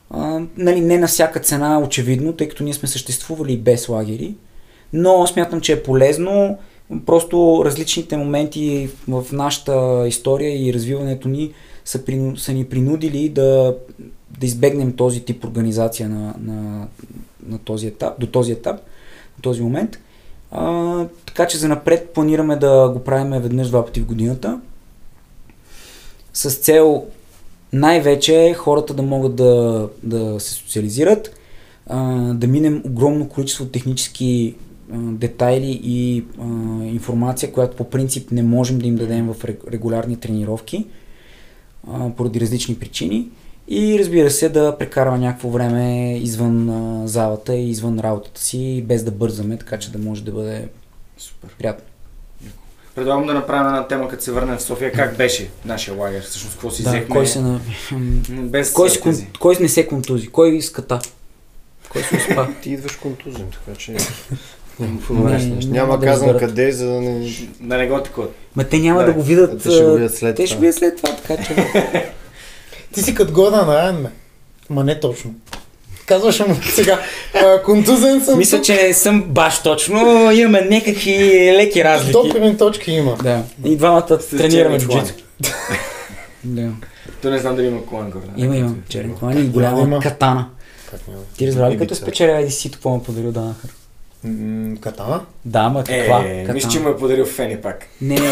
А, 0.10 0.42
нали, 0.58 0.82
не 0.82 0.98
на 0.98 1.08
всяка 1.08 1.40
цена, 1.40 1.80
очевидно, 1.80 2.34
тъй 2.34 2.50
като 2.50 2.64
ние 2.64 2.74
сме 2.74 2.88
съществували 2.88 3.58
без 3.58 3.90
лагери, 3.90 4.36
но 4.94 5.28
смятам, 5.28 5.62
че 5.62 5.74
е 5.74 5.84
полезно. 5.84 6.58
Просто 7.06 7.62
различните 7.66 8.18
моменти 8.18 8.90
в 9.08 9.26
нашата 9.32 10.06
история 10.08 10.68
и 10.68 10.74
развиването 10.74 11.28
ни 11.28 11.52
са, 11.86 12.04
са 12.36 12.54
ни 12.54 12.66
принудили 12.66 13.30
да, 13.30 13.76
да 14.40 14.46
избегнем 14.46 14.94
този 14.94 15.26
тип 15.26 15.46
организация 15.46 16.10
на, 16.10 16.34
на, 16.40 16.88
на 17.48 17.58
този 17.58 17.88
етап, 17.88 18.20
до 18.20 18.28
този 18.28 18.52
етап, 18.52 18.82
до 19.38 19.42
този 19.42 19.62
момент. 19.62 20.00
Така 21.26 21.48
че 21.48 21.58
за 21.58 21.68
напред 21.68 22.10
планираме 22.10 22.56
да 22.56 22.90
го 22.94 23.00
правим 23.00 23.42
веднъж 23.42 23.68
два 23.68 23.86
пъти 23.86 24.02
в 24.02 24.06
годината. 24.06 24.62
С 26.34 26.56
цел 26.56 27.06
най-вече 27.74 28.54
хората 28.58 28.94
да 28.94 29.02
могат 29.02 29.36
да, 29.36 29.90
да 30.04 30.40
се 30.40 30.54
социализират, 30.54 31.36
а, 31.88 32.00
да 32.34 32.48
минем 32.48 32.82
огромно 32.86 33.30
количество 33.30 33.66
технически 33.66 34.56
а, 34.92 34.98
детайли 34.98 35.80
и 35.84 36.26
а, 36.40 36.44
информация, 36.86 37.52
която 37.52 37.78
по 37.78 37.90
принцип 37.90 38.32
не 38.32 38.44
можем 38.44 38.80
да 38.80 38.88
им 38.88 38.96
дадем 38.96 39.34
в 39.34 39.46
регулярни 39.72 40.18
тренировки 40.18 40.88
а, 41.88 42.10
поради 42.10 42.42
различни 42.42 42.76
причини. 42.76 43.30
И 43.68 44.00
разбира 44.00 44.32
се 44.32 44.50
да 44.50 44.78
прекарва 44.80 45.18
някакво 45.18 45.50
време 45.50 46.18
извън 46.18 46.70
а, 46.70 47.08
залата 47.08 47.56
и 47.56 47.70
извън 47.70 48.00
работата 48.00 48.42
си, 48.42 48.84
без 48.88 49.04
да 49.04 49.12
бързаме, 49.12 49.58
така 49.58 49.80
че 49.80 49.92
да 49.92 49.98
може 49.98 50.24
да 50.24 50.32
бъде 50.32 50.68
Супер. 51.18 51.50
приятно. 51.58 51.86
Предлагам 52.96 53.26
да 53.28 53.34
направим 53.34 53.68
една 53.68 53.88
тема, 53.88 54.08
като 54.08 54.24
се 54.24 54.32
върнем 54.32 54.58
в 54.58 54.62
София. 54.62 54.92
Как 54.92 55.18
беше 55.18 55.50
нашия 55.66 55.94
лагер? 55.98 56.22
Всъщност, 56.22 56.54
какво 56.54 56.72
си 56.72 56.84
Да, 56.84 56.90
взехме? 56.90 57.08
кой 57.10 57.28
се 57.28 57.42
на... 57.42 57.60
Без 58.30 58.72
Кой, 58.72 58.90
се, 58.90 59.00
кон... 59.00 59.16
кой 59.40 59.58
не 59.60 59.70
се 59.70 59.88
контузи? 59.88 60.28
Кой 60.28 60.62
ската? 60.62 61.00
Кой 61.90 62.04
се 62.04 62.16
успа? 62.16 62.48
Ти 62.62 62.70
идваш 62.72 62.96
контузен, 62.96 63.46
така 63.52 63.78
че... 63.78 63.96
Не, 64.80 64.90
Няма, 65.66 65.98
да 65.98 66.06
казвам 66.06 66.38
къде, 66.40 66.72
за 66.72 66.86
да 66.86 67.02
не... 67.02 67.30
Да 67.60 67.78
не 67.78 67.88
го 67.88 68.04
такова. 68.04 68.28
Ма 68.56 68.64
те 68.64 68.80
няма 68.80 69.00
Да, 69.00 69.06
да, 69.06 69.14
го 69.14 69.24
видят. 69.24 69.64
те 69.64 69.70
ще 69.72 69.84
го 69.84 69.94
видят 69.94 70.16
след 70.16 70.36
Те 70.36 70.44
това. 70.44 70.48
ще 70.48 70.60
видят 70.60 70.76
след 70.76 70.98
това, 70.98 71.16
така 71.16 71.44
че... 71.44 71.56
Ти 72.94 73.02
си 73.02 73.16
като 73.16 73.34
Гордан 73.34 73.70
Райан, 73.70 74.02
ме. 74.02 74.10
Ма 74.70 74.84
не 74.84 75.00
точно. 75.00 75.32
Казваш 76.06 76.40
му 76.40 76.56
сега, 76.76 77.00
а, 77.34 77.62
контузен 77.64 78.22
съм. 78.26 78.38
Мисля, 78.38 78.58
тук. 78.58 78.66
че 78.66 78.84
не 78.88 78.94
съм 78.94 79.24
баш 79.24 79.62
точно, 79.62 80.32
имаме 80.32 80.62
някакви 80.62 81.18
леки 81.58 81.84
разлики. 81.84 82.12
Допирни 82.12 82.58
точки 82.58 82.92
има. 82.92 83.18
Да. 83.24 83.44
И 83.66 83.76
двамата 83.76 84.18
тренираме 84.32 84.78
черни 84.78 84.88
колани. 84.88 85.08
джуджицу. 85.08 85.24
Да. 86.44 86.70
То 87.22 87.30
не 87.30 87.40
знам 87.40 87.56
дали 87.56 87.68
има 87.68 87.86
колан 87.86 88.10
горе. 88.12 88.24
Има, 88.38 88.58
има. 88.58 88.76
Черни 88.90 89.16
колани 89.16 89.42
и 89.42 89.44
голяма 89.44 89.82
Има. 89.82 90.00
катана. 90.00 90.50
Как 90.92 91.08
няма? 91.08 91.22
Ти 91.38 91.48
разбра 91.48 91.72
ли 91.72 91.78
като 91.78 91.96
спечеля 91.96 92.32
IDC, 92.32 92.72
какво 92.74 92.90
му 92.90 92.98
е 92.98 93.04
подарил 93.04 93.32
Данахър? 93.32 93.70
М, 94.26 94.76
Катана? 94.78 95.22
Да, 95.46 95.70
ма 95.70 95.84
Е, 95.90 96.00
каква? 96.00 96.54
мисля, 96.54 96.70
че 96.70 96.80
му 96.80 96.90
е 96.90 96.98
подарил 96.98 97.26
Фени 97.26 97.58
пак. 97.58 97.86
Не, 98.02 98.16
не, 98.16 98.30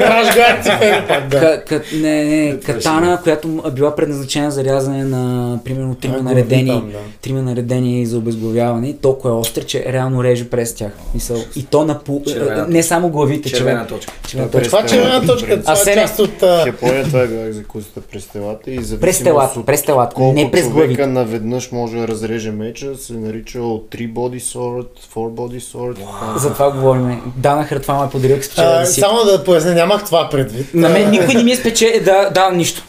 Рашгар 0.00 0.60
ти 0.62 0.70
фери 0.70 1.04
пак, 1.08 1.28
да. 1.28 1.40
Ка, 1.40 1.64
ка, 1.64 1.82
не, 1.94 2.24
не, 2.24 2.60
катана, 2.60 3.20
която 3.22 3.48
м- 3.48 3.70
била 3.70 3.96
предназначена 3.96 4.50
за 4.50 4.64
рязане 4.64 5.04
на, 5.04 5.58
примерно, 5.64 5.94
трима 5.94 6.18
наредени, 6.18 6.68
там, 6.68 6.90
да. 6.92 6.98
трима 7.22 7.42
наредени 7.42 8.06
за 8.06 8.18
обезглавяване 8.18 8.96
толкова 8.96 9.30
е 9.30 9.36
остър, 9.36 9.64
че 9.64 9.84
реално 9.84 10.24
реже 10.24 10.50
през 10.50 10.74
тях. 10.74 10.92
Мисъл. 11.14 11.36
И 11.56 11.64
то 11.64 11.84
на 11.84 11.98
пу... 11.98 12.22
Червена 12.22 12.66
не 12.68 12.82
само 12.82 13.08
главите, 13.08 13.48
Червена 13.48 13.70
червена, 13.70 13.86
точка. 13.88 14.12
червена 14.28 14.50
Това 14.50 14.60
точка. 14.60 14.70
Това 14.70 14.86
червена 14.88 15.26
точка, 15.26 15.60
това 15.60 15.74
А, 15.86 15.90
е 15.90 15.94
част 15.94 16.18
от... 16.18 16.42
Япония 16.66 17.04
това 17.04 17.20
е 17.20 17.26
била 17.26 17.42
екзекуцията 17.42 18.00
през 18.02 18.26
телата 18.26 18.70
и 18.70 18.74
зависимост 18.74 19.00
През 19.00 19.22
телата, 19.22 19.60
от 19.60 19.66
през 19.66 19.82
телата, 19.82 20.20
не 20.22 20.50
през 20.50 20.60
човека 20.62 20.76
главите. 20.76 21.06
наведнъж 21.06 21.72
може 21.72 21.96
да 21.96 22.08
разреже 22.08 22.50
меча, 22.50 22.96
се 22.96 23.12
нарича 23.12 23.60
от 23.60 23.90
3 23.90 24.12
body 24.12 24.40
sword, 24.40 24.86
4 24.94 25.14
body 25.14 25.60
sword. 25.60 25.94
така. 25.96 26.38
За 26.38 26.52
това 26.52 26.70
говорим. 26.70 27.22
Данахър 27.36 27.78
това 27.78 27.94
ме 27.94 28.06
е 28.06 28.10
подарил, 28.10 28.34
като 28.34 28.46
спечеля 28.46 28.66
а, 28.68 28.84
IDC. 28.84 29.00
Само 29.00 29.24
да 29.24 29.44
поясня, 29.44 29.72
нямах 29.72 30.04
това 30.04 30.28
предвид. 30.28 30.74
На 30.74 30.88
мен 30.88 31.10
никой 31.10 31.34
не 31.34 31.42
ми 31.42 31.52
е 31.52 31.56
спече 31.56 32.00
да 32.04 32.30
дал 32.30 32.50
нищо. 32.50 32.82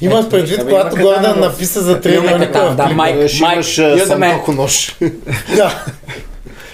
Имах 0.00 0.28
предвид, 0.28 0.58
Абе, 0.58 0.70
когато 0.70 0.96
има 0.96 1.10
катана 1.10 1.28
Гордан 1.28 1.34
в- 1.34 1.40
написа 1.42 1.82
за 1.82 2.00
трениране. 2.00 2.46
катана, 2.46 2.76
да, 2.76 2.86
Майк, 2.86 3.16
Да, 3.38 3.40
Майк, 3.40 3.64
man. 3.64 4.06
Сандоко 4.06 4.52
нож. 4.52 4.96
Да. 5.56 5.84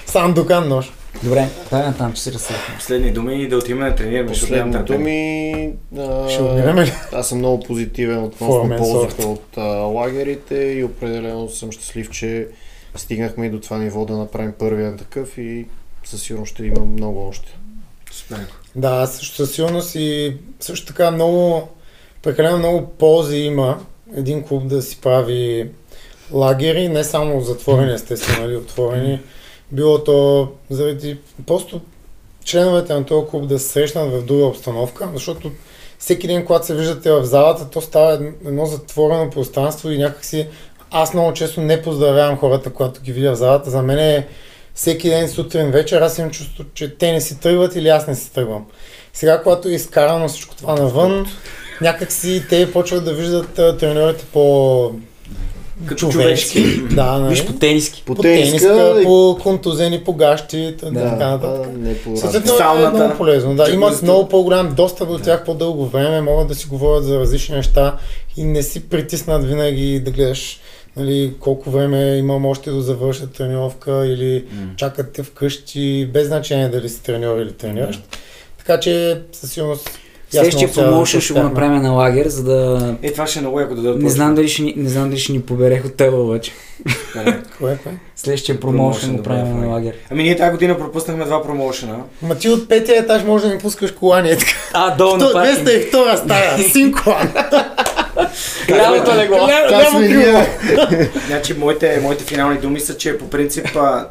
Сам 0.07 0.33
докан 0.33 0.69
нож. 0.69 0.93
Добре, 1.23 1.49
дай 1.71 1.83
там, 1.99 2.13
че 2.13 2.23
се 2.23 2.33
разсъхна. 2.33 2.75
Последни 2.79 3.11
думи 3.11 3.35
и 3.35 3.49
да 3.49 3.57
отиваме 3.57 3.91
да 3.91 3.97
тренираме, 3.97 4.29
защото 4.29 4.53
нямам 4.53 4.71
Последното 4.71 4.93
търпение. 4.93 5.75
ми... 5.93 6.03
а, 6.03 6.29
Ще 6.29 6.43
умираме 6.43 6.85
ли? 6.85 6.93
Аз 7.13 7.29
съм 7.29 7.39
много 7.39 7.61
позитивен 7.61 8.25
относно 8.25 8.77
ползата 8.79 9.23
от 9.23 9.45
а, 9.57 9.61
лагерите 9.63 10.55
и 10.55 10.85
определено 10.85 11.49
съм 11.49 11.73
щастлив, 11.73 12.11
че 12.11 12.47
стигнахме 12.97 13.47
и 13.47 13.51
до 13.51 13.61
това 13.61 13.79
ниво 13.79 14.05
да 14.05 14.17
направим 14.17 14.53
първия 14.59 14.97
такъв 14.97 15.39
и 15.39 15.67
със 16.05 16.23
сигурност 16.23 16.53
ще 16.53 16.67
има 16.67 16.85
много 16.85 17.29
още. 17.29 17.57
Супер. 18.11 18.47
Да, 18.77 19.07
също 19.07 19.37
със 19.37 19.53
сигурност 19.53 19.95
и 19.95 20.37
също 20.61 20.87
така 20.87 21.11
много, 21.11 21.69
прекалено 22.23 22.59
много 22.59 22.87
ползи 22.87 23.37
има 23.37 23.85
един 24.17 24.43
клуб 24.43 24.67
да 24.67 24.83
си 24.83 25.01
прави 25.01 25.71
лагери, 26.33 26.89
не 26.89 27.05
само 27.05 27.41
затворени, 27.41 27.95
естествено, 27.95 28.47
нали, 28.47 28.57
отворени. 28.57 29.21
Било 29.73 30.05
то 30.05 30.49
заради 30.71 31.19
просто 31.47 31.81
членовете 32.45 32.95
на 32.95 33.07
този 33.07 33.27
клуб 33.27 33.47
да 33.47 33.59
се 33.59 33.69
срещнат 33.69 34.13
в 34.13 34.25
друга 34.25 34.45
обстановка, 34.45 35.11
защото 35.15 35.51
всеки 35.99 36.27
ден, 36.27 36.45
когато 36.45 36.67
се 36.67 36.75
виждате 36.75 37.13
в 37.13 37.25
залата, 37.25 37.71
то 37.71 37.81
става 37.81 38.13
едно 38.47 38.67
затворено 38.67 39.31
пространство 39.31 39.91
и 39.91 39.99
някакси 39.99 40.49
аз 40.97 41.15
много 41.15 41.33
често 41.33 41.61
не 41.61 41.83
поздравявам 41.83 42.37
хората, 42.39 42.71
когато 42.71 43.01
ги 43.01 43.13
видя 43.13 43.33
в 43.33 43.37
залата. 43.37 43.71
За 43.71 43.83
мен 43.83 43.99
е 43.99 44.27
всеки 44.75 45.09
ден, 45.09 45.29
сутрин, 45.29 45.71
вечер, 45.71 46.01
аз 46.01 46.19
имам 46.19 46.31
чувство, 46.31 46.65
че 46.75 46.99
те 46.99 47.13
не 47.13 47.21
си 47.21 47.41
тръгват 47.41 47.77
или 47.77 47.89
аз 47.89 48.07
не 48.07 48.15
си 48.15 48.33
тръгвам. 48.33 48.65
Сега, 49.13 49.43
когато 49.43 49.69
е 49.69 49.73
изкарано 49.73 50.29
всичко 50.29 50.55
това 50.57 50.75
навън, 50.75 51.27
някакси 51.81 52.43
те 52.49 52.73
почват 52.73 53.05
да 53.05 53.13
виждат 53.15 53.79
треньорите 53.79 54.25
по 54.33 54.91
Като 55.87 56.11
човешки. 56.11 56.63
човешки. 56.63 56.95
Да, 56.95 57.19
нали? 57.19 57.31
Виж 57.31 57.47
по 57.47 57.53
тениски. 57.53 58.03
по 58.07 58.15
тениска, 58.15 59.01
по 59.05 59.39
контузени, 59.43 60.05
по 60.05 60.13
гащи, 60.15 60.77
да, 60.83 60.91
Да, 60.91 61.11
така 61.11 61.29
нататък. 61.31 61.71
не 61.77 61.99
по 61.99 62.17
Съответно 62.17 62.55
е 62.57 62.91
много 62.91 63.17
полезно. 63.17 63.55
Да, 63.57 63.71
имат 63.71 64.03
много 64.03 64.29
по-голям 64.29 64.75
достъп 64.75 65.09
до 65.09 65.19
тях 65.19 65.45
по-дълго 65.45 65.87
време, 65.87 66.21
могат 66.21 66.49
да 66.49 66.55
си 66.55 66.67
говорят 66.67 67.05
за 67.05 67.21
различни 67.21 67.57
неща 67.57 67.97
и 68.37 68.45
не 68.45 68.63
си 68.63 68.89
притиснат 68.89 69.45
винаги 69.45 70.01
да 70.01 70.11
гледаш 70.11 70.61
нали, 70.97 71.35
колко 71.41 71.71
време 71.71 72.17
имам 72.17 72.47
още 72.47 72.71
да 72.71 72.83
завърша 72.83 73.27
тренировка 73.27 74.07
или 74.07 74.45
М. 74.53 74.67
чакат 74.77 75.13
те 75.13 75.23
вкъщи, 75.23 76.11
без 76.13 76.27
значение 76.27 76.69
дали 76.69 76.89
си 76.89 77.03
треньор 77.03 77.39
или 77.39 77.53
трениращ. 77.53 78.01
Така 78.59 78.81
че 78.81 79.21
със 79.33 79.53
сигурност 79.53 79.91
Следващия 80.35 80.73
промоушен 80.73 81.21
ще 81.21 81.33
го 81.33 81.43
направим 81.43 81.83
на 81.83 81.91
лагер, 81.91 82.29
за 82.29 82.45
да... 82.45 82.95
Е, 83.03 83.13
това 83.13 83.27
ще 83.27 83.39
е 83.39 83.43
много 83.43 83.61
яко 83.61 83.75
да 83.75 83.83
дадат 83.83 84.03
Не 84.03 84.11
знам 84.11 84.35
дали 84.35 84.49
ще 84.49 84.63
ни, 84.63 84.75
не 84.77 84.89
знам 84.89 85.09
дали 85.09 85.21
ще 85.21 85.33
ни 85.33 85.43
побере 85.43 85.81
хотела 85.81 86.25
обаче. 86.25 86.53
Кое, 87.59 87.79
кое? 87.83 87.93
Следващия 88.17 88.61
промоушен 88.61 89.17
го 89.17 89.23
правим 89.23 89.61
на 89.61 89.67
лагер. 89.67 89.95
Ами 90.11 90.23
ние 90.23 90.37
тази 90.37 90.51
година 90.51 90.79
пропуснахме 90.79 91.25
два 91.25 91.43
промоушена. 91.43 91.97
Ма 92.23 92.35
ти 92.35 92.49
от 92.49 92.69
петия 92.69 92.99
етаж 92.99 93.25
може 93.25 93.49
да 93.49 93.55
ми 93.55 93.61
пускаш 93.61 93.93
колани. 93.93 94.31
Е 94.31 94.37
така. 94.37 94.53
А, 94.73 94.97
долу 94.97 95.17
на 95.17 95.27
То, 95.27 95.33
паркинг. 95.33 95.69
202 95.69 96.17
стая, 96.17 96.59
син 96.59 96.93
колан. 96.93 97.29
Лявото 98.71 99.17
легло. 99.17 99.37
Ляво 99.71 99.99
крило. 99.99 100.41
Значи, 101.27 101.55
моите, 101.55 102.01
моите 102.03 102.25
финални 102.25 102.59
думи 102.59 102.81
са, 102.81 102.97
че 102.97 103.19
по 103.19 103.31
принцип 103.31 103.67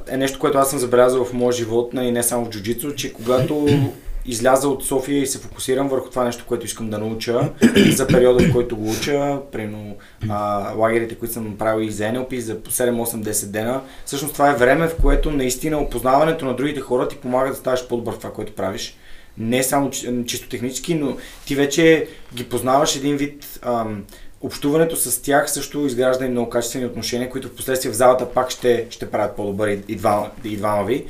е 0.07 0.17
нещо, 0.17 0.39
което 0.39 0.57
аз 0.57 0.69
съм 0.69 0.79
забелязал 0.79 1.25
в 1.25 1.33
моя 1.33 1.53
живот, 1.53 1.91
и 1.93 2.11
не 2.11 2.23
само 2.23 2.45
в 2.45 2.49
джуджицу, 2.49 2.95
че 2.95 3.13
когато 3.13 3.67
изляза 4.25 4.67
от 4.69 4.85
София 4.85 5.21
и 5.21 5.27
се 5.27 5.39
фокусирам 5.39 5.89
върху 5.89 6.09
това 6.09 6.23
нещо, 6.23 6.45
което 6.47 6.65
искам 6.65 6.89
да 6.89 6.97
науча 6.97 7.49
за 7.95 8.07
периода, 8.07 8.43
в 8.43 8.51
който 8.51 8.77
го 8.77 8.89
уча, 8.89 9.37
примерно 9.51 9.95
а, 10.29 10.69
лагерите, 10.77 11.15
които 11.15 11.33
съм 11.33 11.57
правил 11.57 11.85
и 11.85 11.91
за 11.91 12.03
NLP, 12.03 12.39
за 12.39 12.59
по 12.59 12.71
7-8-10 12.71 13.45
дена, 13.45 13.81
всъщност 14.05 14.33
това 14.33 14.49
е 14.49 14.55
време, 14.55 14.87
в 14.87 14.95
което 15.01 15.31
наистина 15.31 15.77
опознаването 15.77 16.45
на 16.45 16.55
другите 16.55 16.79
хора 16.79 17.07
ти 17.07 17.17
помага 17.17 17.49
да 17.49 17.55
ставаш 17.55 17.87
по-добър 17.87 18.13
в 18.13 18.17
това, 18.17 18.33
което 18.33 18.55
правиш. 18.55 18.97
Не 19.37 19.63
само 19.63 19.89
чи- 19.89 20.25
чисто 20.25 20.49
технически, 20.49 20.95
но 20.95 21.17
ти 21.45 21.55
вече 21.55 22.07
ги 22.35 22.43
познаваш 22.43 22.95
един 22.95 23.17
вид 23.17 23.59
ам, 23.61 24.03
общуването 24.41 24.95
с 24.95 25.21
тях 25.21 25.51
също 25.51 25.85
изгражда 25.85 26.25
и 26.25 26.29
много 26.29 26.49
качествени 26.49 26.85
отношения, 26.85 27.29
които 27.29 27.47
в 27.47 27.55
последствие 27.55 27.91
в 27.91 27.95
залата 27.95 28.29
пак 28.29 28.49
ще, 28.49 28.85
ще 28.89 29.11
правят 29.11 29.35
по-добър 29.35 29.67
и, 29.67 29.79
и, 29.87 29.95
двама, 29.95 30.29
и 30.43 30.57
двама 30.57 30.83
ви. 30.83 31.05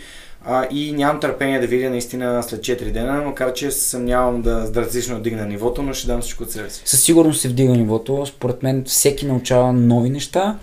А, 0.45 0.67
и 0.71 0.91
нямам 0.91 1.19
търпение 1.19 1.59
да 1.59 1.67
видя 1.67 1.89
наистина 1.89 2.43
след 2.43 2.61
4 2.61 2.91
дена, 2.91 3.21
макар 3.21 3.53
че 3.53 3.71
се 3.71 3.89
съмнявам 3.89 4.41
да 4.41 4.71
драстично 4.71 5.19
дигна 5.19 5.45
нивото, 5.45 5.81
но 5.81 5.93
ще 5.93 6.07
дам 6.07 6.21
всичко 6.21 6.43
от 6.43 6.51
себе 6.51 6.69
си. 6.69 6.81
Със 6.85 7.03
сигурност 7.03 7.41
се 7.41 7.49
вдига 7.49 7.73
нивото. 7.73 8.25
Според 8.25 8.63
мен 8.63 8.83
всеки 8.87 9.25
научава 9.25 9.73
нови 9.73 10.09
неща. 10.09 10.57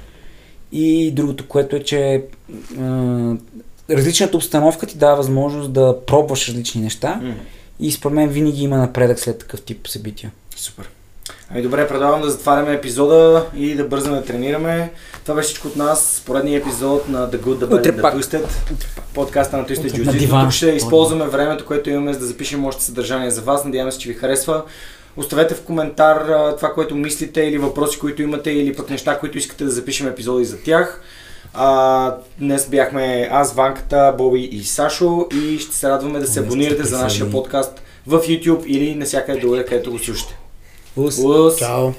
И 0.73 1.11
другото, 1.11 1.49
което 1.49 1.77
е, 1.77 1.83
че 1.83 2.23
различната 3.91 4.37
обстановка 4.37 4.87
ти 4.87 4.97
дава 4.97 5.17
възможност 5.17 5.73
да 5.73 5.97
пробваш 6.07 6.49
различни 6.49 6.81
неща. 6.83 7.21
М, 7.23 7.35
И 7.81 7.93
според 7.93 8.15
мен 8.15 8.29
винаги 8.29 8.63
има 8.63 8.77
напредък 8.77 9.19
след 9.21 9.39
такъв 9.39 9.61
тип 9.61 9.89
събития. 9.89 10.31
супер. 10.57 10.89
Ами 11.51 11.63
добре, 11.63 11.89
предлагам 11.89 12.21
да 12.23 12.31
затваряме 12.31 12.73
епизода 12.75 13.47
и 13.57 13.75
да 13.75 13.85
бързаме 13.85 14.17
да 14.17 14.25
тренираме. 14.25 14.93
Това 15.23 15.35
беше 15.35 15.47
всичко 15.47 15.69
от 15.69 15.77
нас. 15.77 16.23
Поредният 16.27 16.63
епизод 16.67 17.09
на 17.09 17.31
The 17.31 17.37
Good, 17.37 17.59
The 17.59 17.67
Bad 17.67 17.79
Утре 17.79 17.93
The 17.93 18.01
пак. 18.03 18.15
Twisted. 18.15 18.45
Подкаста 19.15 19.57
на 19.57 19.65
Twisted. 19.65 20.43
Тук 20.45 20.51
ще 20.53 20.67
използваме 20.67 21.25
времето, 21.27 21.67
което 21.67 21.91
имаме 21.91 22.13
за 22.13 22.19
да 22.19 22.27
запишем 22.27 22.65
още 22.65 22.85
съдържание 22.85 23.31
за 23.31 23.41
вас. 23.43 23.65
Надяваме 23.65 23.93
се, 23.93 23.99
че 23.99 24.09
ви 24.09 24.15
харесва. 24.15 24.63
Оставете 25.17 25.55
в 25.55 25.63
коментар 25.63 26.23
това, 26.57 26.73
което 26.75 26.95
мислите 26.95 27.41
или 27.41 27.59
въпроси, 27.59 27.99
които 27.99 28.23
имате 28.23 28.51
или 28.51 28.77
пък 28.77 28.91
неща, 28.91 29.19
които 29.19 29.39
искате 29.39 29.65
да 29.65 29.71
запишем 29.71 30.09
епизоди 30.09 30.45
за 30.45 30.57
тях. 30.63 31.01
А, 31.55 32.17
днес 32.39 32.69
бяхме 32.69 33.29
аз, 33.33 33.55
Ванката, 33.55 34.15
Боби 34.19 34.41
и 34.41 34.65
Сашо 34.65 35.27
и 35.35 35.59
ще 35.59 35.77
се 35.77 35.89
радваме 35.89 36.19
да 36.19 36.27
се 36.27 36.41
абонирате 36.41 36.85
за 36.85 36.99
нашия 36.99 37.31
подкаст 37.31 37.83
в 38.07 38.19
YouTube 38.19 38.65
или 38.67 38.95
навсякъде 38.95 39.41
другаде, 39.41 39.65
където 39.65 39.91
го 39.91 39.99
слушате. 39.99 40.39
Ус. 40.97 41.19
Лъс! 41.19 41.59
Чао! 41.59 41.89